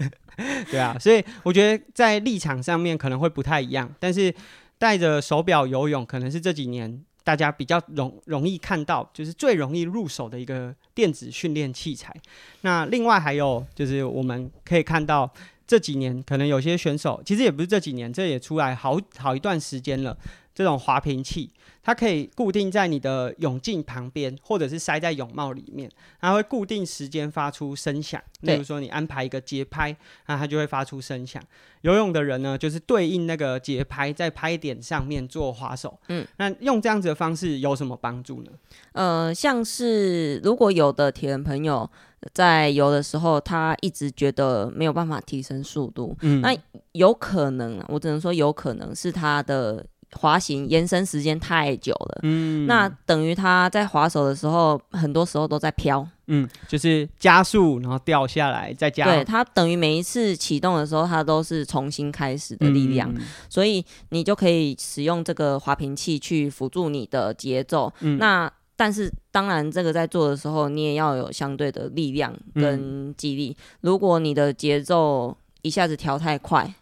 [0.70, 4.34] 对啊，所以我觉得在立场上面可能会不太一样，但是
[4.80, 12.16] 带着手表游泳可能是这几年大家比较容容易看到，就是最容易入手的一个电子训练器材。
[12.62, 15.30] 那另外还有就是我们可以看到
[15.66, 20.16] 这几年可能有些选手，其实也不是这几年，这也出来好好一段时间了，
[20.60, 21.50] 这种滑屏器。
[21.82, 28.22] 它可以固定在你的泳镜旁边，或者是塞在泳帽里面，它会固定时间发出声响。
[28.42, 29.96] 例如说，你安排一个节拍，
[30.26, 31.42] 那它就会发出声响。
[31.80, 35.98] 游泳的人呢，就是对应那个节拍，在拍点上面做滑手。
[36.08, 38.50] 嗯，那用这样子的方式有什么帮助呢？
[38.92, 41.90] 呃，像是如果有的铁人朋友
[42.34, 46.54] 在游的时候，他一直觉得没有办法提升速度，嗯，那
[46.92, 49.86] 有可能，我只能说有可能是他的。
[50.12, 76.74] 滑行延伸时间太久了，嗯，那等于他在滑手的时候，很多时候都在飘，嗯，就是加速然后掉下来再加，对，它等于每一次启动的时候，它都是重新开始的力量，嗯，所以你就可以使用这个滑屏器去辅助你的节奏，嗯，那但是当然这个在做的时候，你也要有相对的力量跟肌力，嗯，如果你的节奏一下子调太快。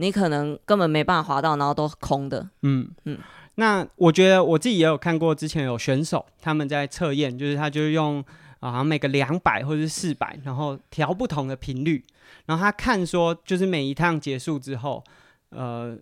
[0.00, 2.48] 你可能根本没办法滑到，然后都空的。
[2.62, 3.18] 嗯嗯，
[3.56, 8.24] 那我觉得我自己也有看过，之前有选手他们在测验，就是他就是用
[8.60, 12.02] 啊，好像每个两百或者是四百，然后调不同的频率，
[12.46, 15.04] 然后他看说，就是每一趟结束之后，
[15.50, 15.98] 呃，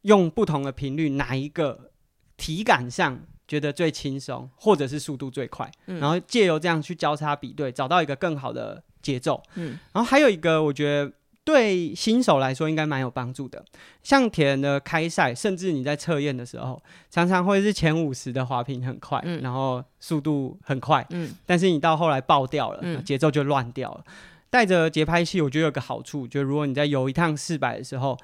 [0.00, 1.90] 用不同的频率，哪一个
[2.38, 9.42] 体感上觉得最轻松，或者是速度最快，嗯、然后借由这样去交叉比对，找到一个更好的节奏。
[9.56, 11.12] 嗯，然后还有一个，我觉得。
[11.44, 13.64] 对新手来说应该蛮有帮助的，
[14.04, 24.04] 像铁人的开赛，甚至你在测验的时候，常常会是前五十的滑屏很快，嗯，然后速度很快，嗯，但是你到后来爆掉了，嗯，节奏就乱掉了。
[24.50, 28.16] 带着节拍器，我觉得有个好处，就如果你在游一趟四百的时候，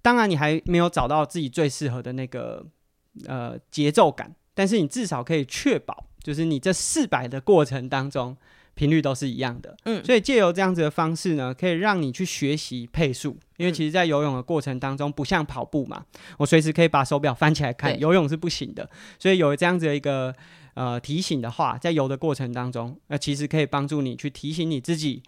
[0.00, 2.64] 当然你还没有找到自己最适合的那个
[3.26, 8.36] 呃节奏感，但是你至少可以确保，就是你这四百的过程当中。
[8.78, 16.04] 频率都是一样的，嗯，所以借由这样子的方式呢，可以让你去学习配速，因为其实，在游泳的过程当中，不像跑步嘛，
[16.36, 18.88] 我随时可以把手表翻起来看，游泳是不行的，
[19.18, 20.32] 所以有这样子的一个
[20.74, 25.20] 呃提醒的话，在游的过程当中，那其实可以帮助你去提醒你自己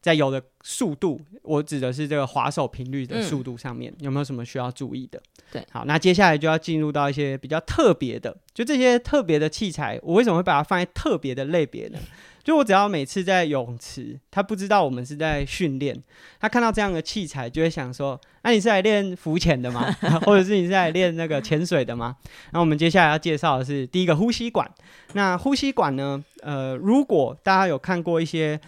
[0.00, 5.20] 在游的速度，我指的是这个滑手频率的速度上面，有没有什么需要注意的？
[5.52, 11.98] 对，好，那接下来就要进入到一些比较特别的，就这些特别的器材，我为什么会把它放在特别的类别呢？
[12.46, 16.00] 就我只要每次在泳池，他不知道我们是在训练，
[16.38, 19.90] 他看到这样的器材，就会想说：“那、啊、你是来练浮潜的吗？
[20.24, 22.16] 或者是你是来练那个潜水的吗？”
[22.54, 24.70] 那我们接下来要介绍的是第一个呼吸管。
[25.14, 26.24] 那呼吸管呢？
[26.42, 28.60] 呃，如果大家有看过一些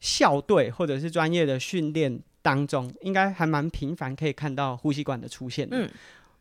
[0.00, 5.76] 校队或者是专业的训练当中，应该还蛮频繁可以看到呼吸管的出现的。
[5.76, 5.90] 嗯，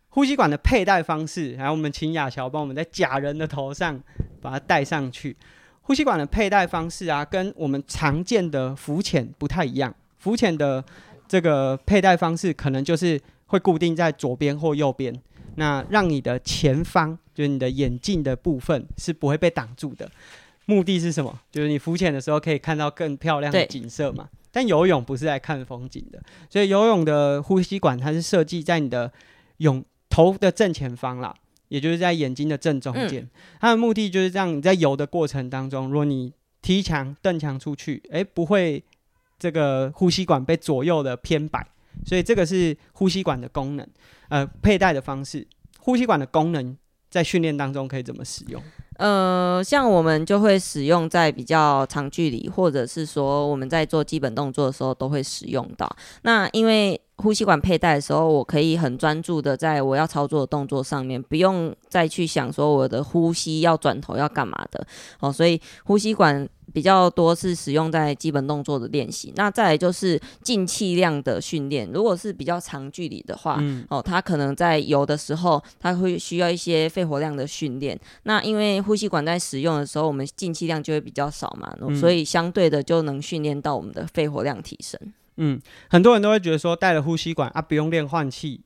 [0.07, 4.01] 呼吸管的佩戴方式，然后我们请亚乔帮我们在假人的头上
[4.41, 5.36] 把它戴上去。
[5.91, 9.93] 呼吸管的佩戴方式啊，跟我们常见的浮潜不太一样。
[10.19, 10.82] 浮潜的
[11.27, 15.13] 这个佩戴方式，可能就是会固定在左边或右边，
[15.56, 20.10] 那让你的前方，就是你的眼镜的部分，是不会被挡住的。
[20.63, 21.38] 目的是什么？
[21.51, 24.30] 就是你浮潜的时候可以看到更漂亮的景色嘛。
[24.49, 29.12] 但游泳不是来看风景的，所以游泳的呼吸管它是设计在你的
[29.58, 31.36] 泳头的正前方啦。
[31.71, 33.29] 也就是在眼睛的正中间，嗯，
[33.62, 38.84] 它的目的就是让你在游的过程当中，如果你踢墙、蹬墙出去，诶，不会
[39.39, 41.65] 这个呼吸管被左右的偏摆，
[42.05, 43.88] 所以这个是呼吸管的功能，
[44.27, 45.47] 呃，佩戴的方式。
[45.79, 46.77] 呼吸管的功能
[47.10, 48.62] 在训练当中可以怎么使用？
[48.97, 55.89] 呃，像我们就会使用在比较长距离，或者是说我们在做基本动作的时候都会使用到。
[56.23, 64.86] 那因为呼吸管佩戴的时候，我可以很专注的在我要操作的动作上面，不用再去想说我的呼吸要转头要干嘛的
[65.19, 65.31] 哦。
[65.31, 69.31] 所以呼吸管比较多是使用在基本动作的练习。
[69.36, 77.99] 那再来就是进气量的训练，如果是比较长距离的话，嗯、哦，它可能在游的时候，它会需要一些肺活量的训练。
[78.23, 84.97] 那因为呼吸管在使用的时候，我们进气量就会比较少嘛，哦、所以相对的就能训练到我们的肺活量提升。
[85.03, 85.13] 嗯，
[85.89, 88.62] 很多人都会觉得说戴了呼吸管啊，不用练换气，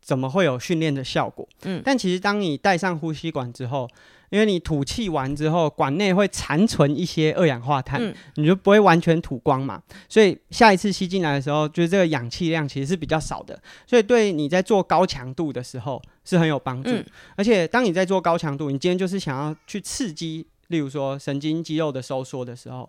[0.00, 1.48] 怎么会有训练的效果？
[1.62, 3.88] 嗯，但其实当你戴上呼吸管之后，
[4.30, 16.90] 因为你吐气完之后，管内会残存一些二氧化碳，嗯、你就不会完全吐光嘛，所以下一次吸进来的时候，就是这个氧气量其实是比较少的，所以对你在做高强度的时候是很有帮助。
[16.90, 17.04] 嗯、
[17.36, 22.88] 而且当你在做高强度，你今天就是想要去刺激，例如说神经肌肉的收缩的时候，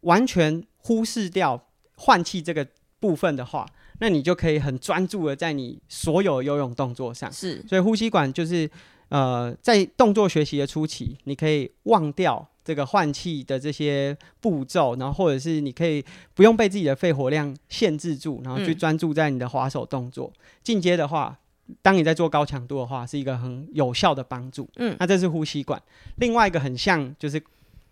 [0.00, 1.62] 完全忽视掉。
[2.00, 2.66] 换气这个
[2.98, 3.66] 部分的话，
[3.98, 7.30] 那你就可以很专注的在你所有游泳动作上。
[7.30, 8.68] 是，所以呼吸管就是
[9.10, 16.02] 呃，在动作学习的初期，你可以忘掉这个换气的这些步骤，然后或者是你可以
[16.34, 20.32] 不用被自己的肺活量限制住，然后去专注在你的划手动作。
[20.62, 21.38] 进阶、嗯、的话，
[21.82, 24.68] 当你在做高强度的话，是一个很有效的帮助。
[24.76, 25.80] 嗯，那这是呼吸管。
[26.16, 27.42] 另外一个很像，就是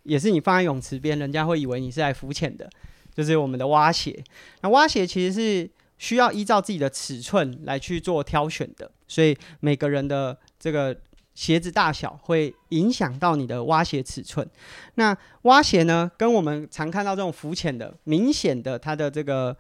[0.05, 2.71] 也是你放在泳池边，人家会以为你是来浮潜的。
[3.19, 4.17] 就是我们的蛙鞋，
[4.61, 10.97] 那蛙鞋其实是需要依照自己的尺寸来去做挑选的，所以每个人的这个
[11.35, 14.49] 鞋子大小会影响到你的蛙鞋尺寸。
[14.95, 19.57] 那蛙鞋呢，跟我们常看到这种浮浅的，明显的它的这个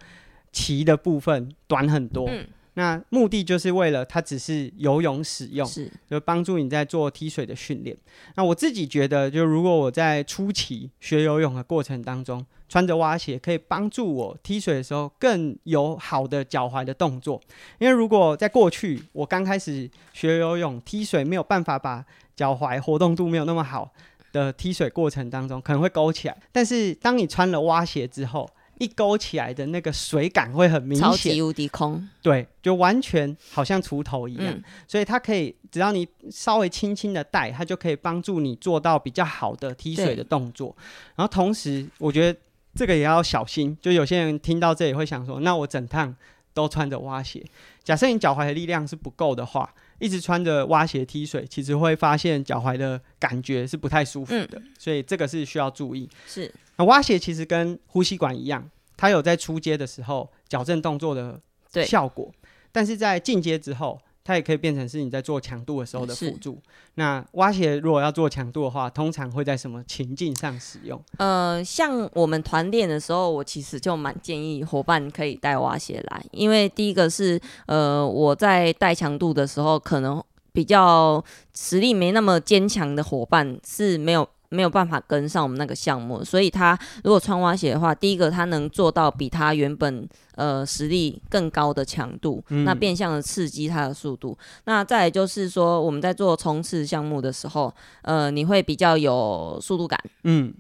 [0.53, 2.31] 鳍的部分短很多。
[2.79, 7.97] 那目的就是为了它只是游泳使用，是就帮助你在做踢水的训练。
[8.37, 17.41] 那我自己觉得，就如果我在初期学游泳的过程当中，穿着蛙鞋可以帮助我踢水的时候更有好的脚踝的动作。
[17.81, 22.05] 因为如果在过去我刚开始学游泳踢水没有办法把
[22.37, 23.93] 脚踝活动度没有那么好
[24.31, 26.37] 的踢水过程当中，可能会勾起来。
[26.53, 28.49] 但是当你穿了蛙鞋之后，
[28.79, 40.74] 一勾起来的那个水感会很明显，超级无敌空，对，就完全好像锄头一样，嗯、所以它可以只要你稍微轻轻的带，它就可以帮助你做到比较好的踢水的动作。
[41.16, 42.39] 然后同时，我觉得
[42.74, 46.14] 这个也要小心，就有些人听到这里会想说，那我整趟
[46.55, 47.45] 都穿着蛙鞋，
[47.83, 56.09] 假设你脚踝的力量是不够的话，一直穿着蛙鞋踢水，其实会发现脚踝的感觉是不太舒服的，嗯、所以这个是需要注意。
[56.26, 56.53] 是。
[56.79, 61.39] 那蛙鞋其实跟呼吸管一样，它有在出阶的时候矫正动作的
[61.85, 62.33] 效果，
[62.72, 66.61] 但是在进阶之后，它也可以变成是你在做强度的时候的辅助。
[66.95, 71.03] 那蛙鞋如果要做强度的话，通常会在什么情境上使用？
[71.18, 80.22] 呃，像我们团练的时候，我其实就蛮建议伙伴可以带蛙鞋来，因为第一个是呃我在带强度的时候，可能
[80.53, 81.24] 比较
[81.55, 84.29] 实力没那么坚强的伙伴是没有。
[84.51, 94.37] 没有办法跟上我们那个项目，所以他如果穿蛙鞋的话，第一个他能做到比他原本呃实力更高的强度，嗯、那变相的刺激他的速度。
[94.65, 99.99] 那再来就是说，我们在做冲刺项目的时候，呃，你会比较有速度感。
[100.25, 100.53] 嗯，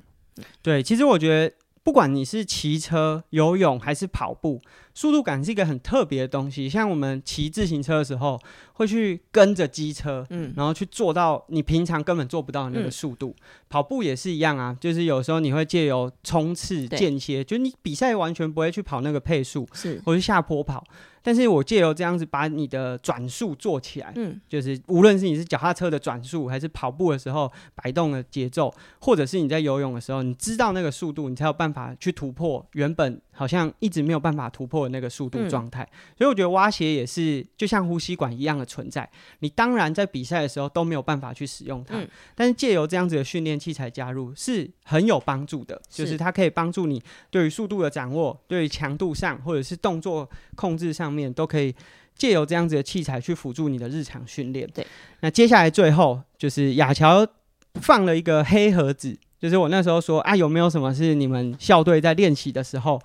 [0.62, 1.54] 对，其实我觉得
[1.88, 4.60] 不管你是骑车、游泳还是跑步。
[4.92, 8.38] 速度感是一个很特别的东西，像我们骑自行车的时候，
[8.74, 13.34] 会去跟着机车，嗯，然后去做到你平常根本做不到的那个速度。
[13.38, 20.84] 嗯、跑步也是一样啊，就是有时候你会借由冲刺间歇，就你比赛完全不会去跑那个配速，是，或是下坡跑。
[21.28, 35.82] 但是我借由这样子把你的转速做起来，嗯，就是无论是你是脚踏车的转速，还是跑步的时候摆动的节奏，或者是你在游泳的时候，你知道那个速度，你才有办法去突破原本好像一直没有办法突破的那个速度状态。
[35.84, 39.08] 嗯、所以我觉得蛙鞋也是就像呼吸管一样的存在。
[39.38, 51.28] 你当然在比赛的时候都没有办法去使用它，嗯、但是借由这样子的训练器材加入是很有帮助的，就是它可以帮助你对于速度的掌握，对于强度上或者是动作控制上面。
[51.38, 51.72] 都可以
[52.16, 54.68] 借由这样子的器材去辅助你的日常训练。
[54.74, 54.84] 对，
[55.20, 57.24] 那接下来最后就是雅乔
[57.74, 63.00] 放了一个黑盒子，就是我那时候说啊，有没有什么是你们校队在练习的时候，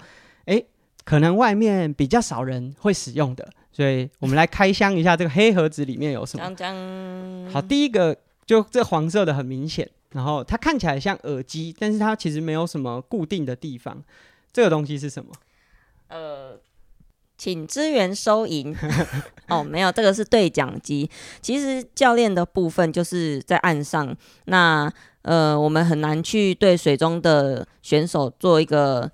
[0.46, 0.66] 哎、欸，
[1.04, 6.44] 可能外面比较少人会使用的，所以我们来开箱一下这个黑盒子里面有什么。
[7.52, 14.04] 好，第一个就这黄色的很明显，然后它看起来像耳机，但是它其实没有什么固定的地方。
[14.52, 15.32] 这个东西是什么？
[16.10, 16.60] 呃。
[17.36, 18.74] 请支援收银
[19.50, 21.10] 哦，没有，这个是对讲机。
[21.42, 24.16] 其实教练的部分就是在岸上，
[24.46, 24.90] 那
[25.24, 29.12] 呃，我们很难去对水中的选手做一个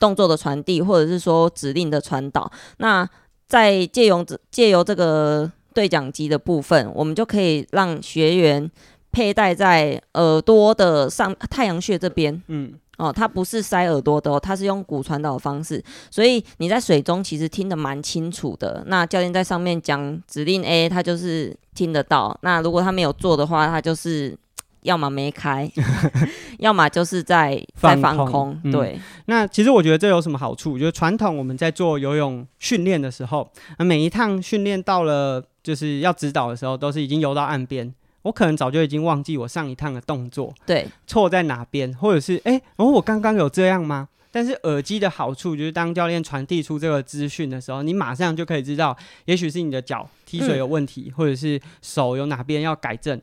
[0.00, 2.50] 动作的传递，或者是说指令的传导。
[2.78, 3.08] 那
[3.46, 8.68] 在借用这借由这个对讲机的部分，我们就可以让学员
[9.12, 12.42] 佩戴在耳朵的上太阳穴这边。
[12.48, 12.74] 嗯。
[13.00, 18.84] 哦，它不是塞耳朵的哦，它是用骨传导的方式，所以你在水中其实听得蛮清楚的。
[18.88, 22.38] 那教练在上面讲指令 A，他就是听得到。
[22.42, 24.36] 那如果他没有做的话，他就是
[24.82, 25.70] 要么没开，
[26.58, 28.58] 要么就是在在放空。
[28.70, 30.78] 对、嗯，那其实我觉得这有什么好处？
[30.78, 37.92] 就是传统我们在做游泳训练的时候，每一趟训练到了就是要指导的时候，都是已经游到岸边。
[38.22, 44.08] 我可能早就已经忘记我上一趟的动作，对，错在哪边，或者是哎，然、欸、后、哦、我刚刚有这样吗？
[44.30, 53.18] 但是耳机的好处就是，当教练传递出这个资讯的时候，你马上就可以知道，也许是你的脚踢水有问题，嗯、或者是手有哪边要改正，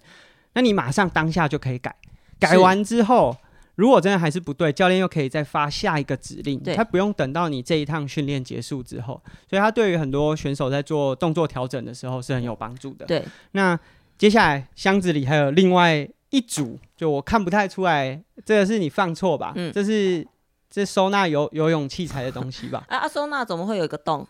[0.58, 1.96] 那你马上当下就可以改。
[2.40, 3.38] 改完之后，
[3.76, 13.06] 如果真的还是不对，教练又可以再发下一个指令，他不用等到你这一趟训练结束之后，所以他对于很多选手在做动作调整的时候是很有帮助的。
[13.06, 13.80] 对，那。
[14.18, 19.54] 接下来箱子里还有另外一组，就我看不太出来，这个是你放错吧？
[19.56, 20.28] 嗯，这是
[20.72, 22.84] 这收纳游游泳器材的东西吧？
[22.90, 24.26] 啊，收纳怎么会有一个洞？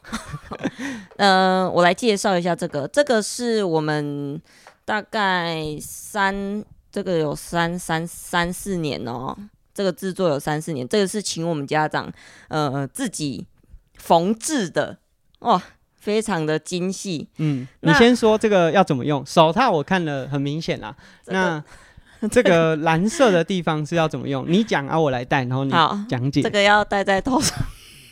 [1.16, 4.42] 嗯、 呃，我来介绍一下这个，这个是我们
[4.88, 9.36] 大概三，这个有三三三四年哦，
[9.74, 12.10] 这个制作有三四年，这个是请我们家长
[12.48, 13.46] 呃自己
[13.96, 15.00] 缝制的
[15.40, 15.62] 哇。
[16.00, 19.26] 非常的精细，嗯，你先说这个要怎么用？
[19.26, 21.62] 手套我看了很明显啦，这个、
[22.22, 24.46] 那 这个蓝色的地方是要怎么用？
[24.48, 25.72] 你讲啊，我来戴，然后你
[26.08, 26.42] 讲解。
[26.42, 27.60] 这个要戴在头上，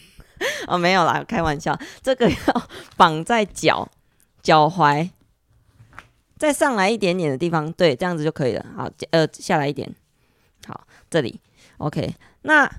[0.68, 1.80] 哦，没有啦，开玩笑。
[2.02, 2.68] 这个要
[2.98, 3.90] 绑在脚
[4.42, 5.10] 脚踝，
[6.38, 8.66] 再上来一点点的地方，对，这样子就可以了。
[8.76, 9.94] 好，呃，下来一点，
[10.68, 11.40] 好，这里
[11.78, 12.14] ，OK，
[12.44, 12.70] 那。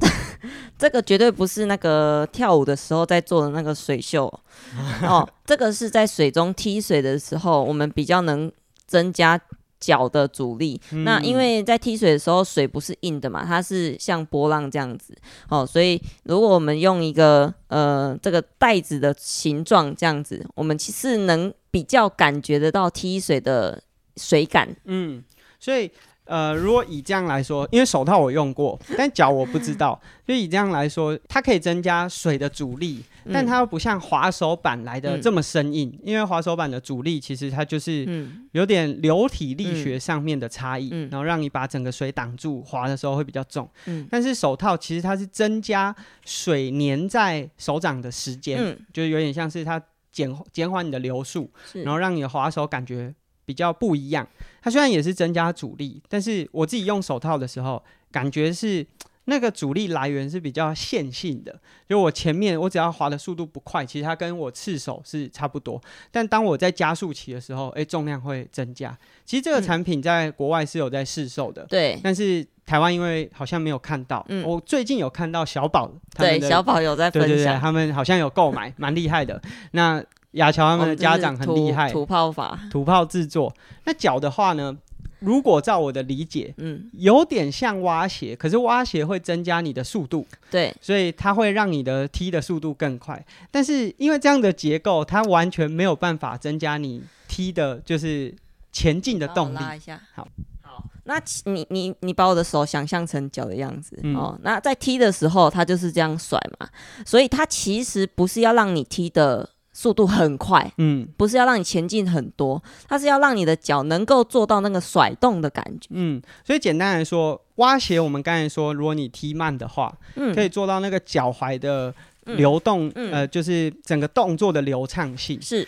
[0.78, 4.24] 这个绝对不是那个跳舞的时候在做的那个水袖
[5.04, 8.50] 哦，这个是在水中踢水的时候，我们比较能
[8.86, 9.38] 增加
[9.80, 10.80] 脚的阻力。
[10.92, 15.16] 嗯、那因为在踢水的时候，水不是硬的嘛，它是像波浪这样子
[15.48, 23.82] 哦，所以如果我们用一个呃这个袋子的形状这样子，我们其实能比较感觉得到踢水的
[24.16, 24.76] 水感。
[24.84, 25.24] 嗯，
[25.58, 25.90] 所以。
[26.30, 38.06] 呃，如果以这样来说，因为手套我用过， 但脚我不知道，就以这样来说，它可以增加水的阻力，嗯、但它又不像滑手板来的这么生硬，嗯、因为滑手板的阻力其实它就是
[38.52, 43.68] 有点流体力学上面的差异，嗯、然后让你把整个水挡住，滑的时候会比较重。
[43.86, 45.92] 嗯、但是手套其实它是增加
[46.24, 53.12] 水粘在手掌的时间，嗯、就有点像是它减减缓你的流速，然后让你的滑手感觉。
[53.50, 54.24] 比较不一样，
[54.62, 57.82] 它虽然也是增加阻力，但是我自己用手套的时候，
[58.12, 58.86] 感觉是
[59.24, 61.60] 那个阻力来源是比较线性的。
[61.88, 65.82] 就我前面我只要滑的速度不快，其实它跟我赤手是差不多。
[66.12, 68.96] 但当我在加速期的时候，诶、欸，重量会增加。
[69.26, 72.00] 其实这个产品在国外是有在试售的，对、嗯。
[72.04, 79.42] 但是台湾因为好像没有看到，嗯，我最近有看到小宝，对，小宝有在分享，对对对，他们好像有购买，蛮厉害的。
[79.72, 80.00] 那。
[80.32, 83.54] 亚乔他们的家长很厉害，土炮法，土炮制作。
[83.84, 84.76] 那脚的话呢？
[85.18, 93.22] 如果照我的理解，嗯，有点像挖鞋，可是挖鞋会增加你的速度，对，所以它会让你的踢的速度更快。
[93.50, 98.34] 但是因为这样的结构，它完全没有办法增加你踢的，就是
[98.72, 99.56] 前进的动力。
[99.56, 100.26] 拉一下，好，
[100.62, 100.82] 好。
[101.04, 104.38] 那你你你把我的手想象成脚的样子，嗯，哦。
[104.42, 106.66] 那在踢的时候，它就是这样甩嘛，
[107.04, 109.50] 所以它其实不是要让你踢的。
[109.80, 125.66] 速度很快，嗯，不是要让你前进很多，它是要让你的脚能够做到那个甩动的感觉，嗯，所以简单来说，蛙鞋我们刚才说，如果你踢慢的话，嗯，可以做到那个脚踝的流动，呃，就是整个动作的流畅性，是。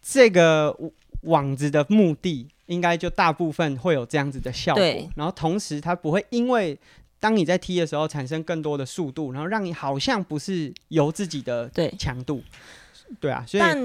[0.00, 0.72] 这个
[1.22, 4.84] 网子的目的，应该就大部分会有这样子的效果，
[5.16, 6.78] 然后同时它不会因为
[7.18, 12.40] 当你在踢的时候产生更多的速度，然后让你好像不是由自己的强度。
[13.20, 13.76] 对啊，所以但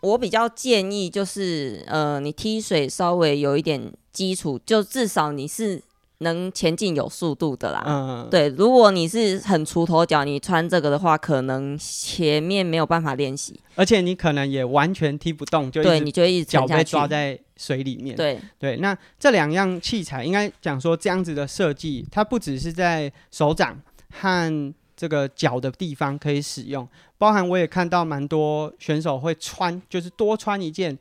[0.00, 5.80] 我比较建议就是，呃，你踢水稍微有一点基础，就至少你是
[6.18, 7.84] 能前进有速度的啦。
[7.86, 18.16] 嗯，对，如果你是很锄头脚，你穿这个的话，可能前面没有办法练习，而且你可能也完全踢不动，就对，你就一直脚被抓在水里面。
[18.16, 24.74] 对对，那这两样器材应该讲说这样子的设计，它不只是在手掌和。
[25.00, 26.86] 这个脚的地方可以使用，
[27.16, 30.98] 包含我也看到蛮多选手会穿，就是多穿一件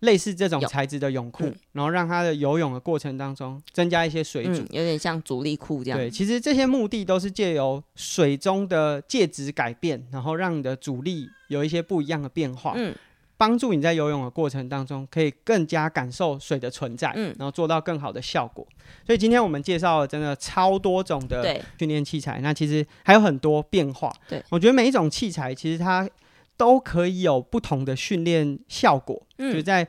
[0.00, 5.98] 类似这种材质的泳裤，嗯、然后让他的游泳的过程当中增加一些水阻，嗯、有点像阻力裤这样。
[5.98, 12.94] 对，其实这些目的都是借由水中的介质改变，然后让你的阻力有一些不一样的变化，嗯，
[13.38, 18.66] 帮助你在游泳的过程当中可以更加感受水的存在，嗯，然后做到更好的效果。
[19.06, 24.12] 所以今天我们介绍了真的超多种的训练器材，那其实还有很多变化。
[24.28, 26.06] 对，我觉得每一种器材其实它。
[26.58, 29.86] 都可以有不同的训练效果，嗯，就在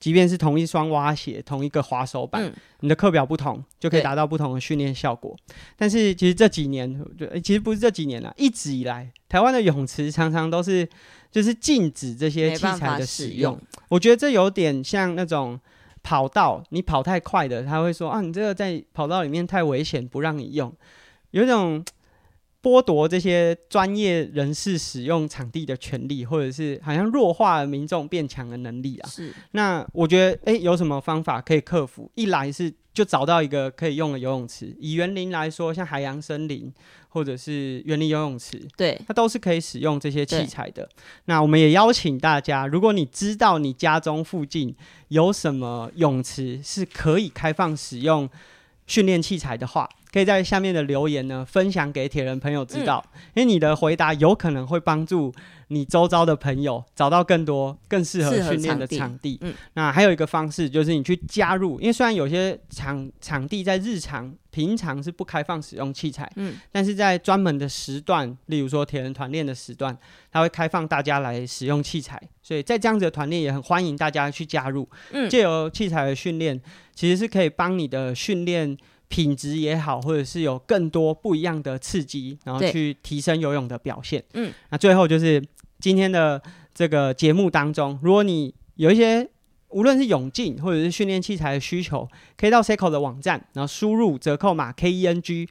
[0.00, 5.36] 即便是同一双蛙鞋、同一个滑手板，嗯、你的课表不同，就可以达到不同的训练效果。
[5.76, 7.00] 但是其实这几年，
[7.44, 10.88] 其实不是这几年了，一直以来，台湾的泳池常常都是
[11.30, 13.58] 就是禁止这些器材的使用。
[13.88, 15.58] 我觉得这有点像那种
[16.02, 20.72] 跑道，你跑太快的，他会说啊，你这个在跑道里面太危险，不让你用，
[21.30, 21.84] 有一种。
[22.62, 29.08] 剥夺这些专业人士使用场地的权利，或者是好像弱化了民众变强的能力啊。
[29.08, 29.32] 是。
[29.52, 32.12] 那我觉得，哎、欸，有什么方法可以克服？
[32.16, 34.76] 一来是就找到一个可以用的游泳池。
[34.78, 36.70] 以园林来说，像海洋森林
[37.10, 40.88] 或者是园林游泳池，对，它都是可以使用这些器材的。
[41.26, 44.74] 那我们也邀请大家，如果你知道你家中附近
[45.08, 48.30] 有什么泳池是可以开放使用
[48.86, 55.32] 训练器材的话，可以在下面的留言呢，分享给铁人朋友知道，嗯、因为你的回答有可能会帮助
[55.68, 59.38] 你周遭的朋友找到更多更适合训练的场地。
[59.42, 69.96] 嗯，那还有一个方式就是你去加入，因为虽然有些场场地在日常平常是不开放使用器材，嗯，但是在专门的时段，例如说铁人团练的时段，
[70.32, 74.88] 它会开放大家来使用器材，所以在这样子的团练也很欢迎大家去加入。
[75.12, 76.60] 嗯，借由器材的训练，
[76.96, 78.76] 其实是可以帮你的训练。
[79.10, 84.22] 品质也好，或者是有更多不一样的刺激，然后去提升游泳的表现。
[84.34, 85.44] 嗯，那最后就是
[85.80, 86.40] 今天的
[86.72, 89.28] 这个节目当中，如果你有一些
[89.70, 95.48] 无论是泳镜或者是训练器材的需求，可以到 Ceco 的网站，然后输入折扣码 KENG，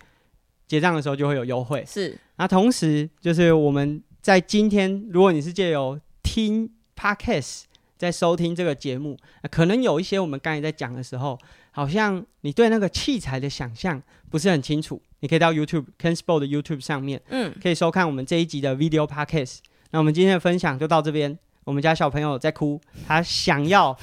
[0.66, 1.84] 结账的时候就会有优惠。
[1.86, 7.64] 是，那同时就是我们在今天，如果你是借由听 Podcast
[7.98, 9.18] 在收听这个节目，
[9.52, 11.38] 可能有一些我们刚才在讲的时候。
[11.72, 19.60] 好像你对那个器材的想象不是很清楚，你可以到 YouTube Ken Sport 的 YouTube 上面，嗯，可以收看我们这一集的 Video Podcast。
[19.92, 21.38] 那我们今天的分享就到这边。
[21.66, 23.96] 我们家小朋友在哭，他想要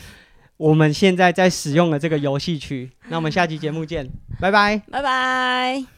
[0.57, 2.91] 我们现在在使用的这个游戏区。
[3.09, 4.09] 那我们下期节目见，
[4.41, 5.96] 拜拜，拜拜。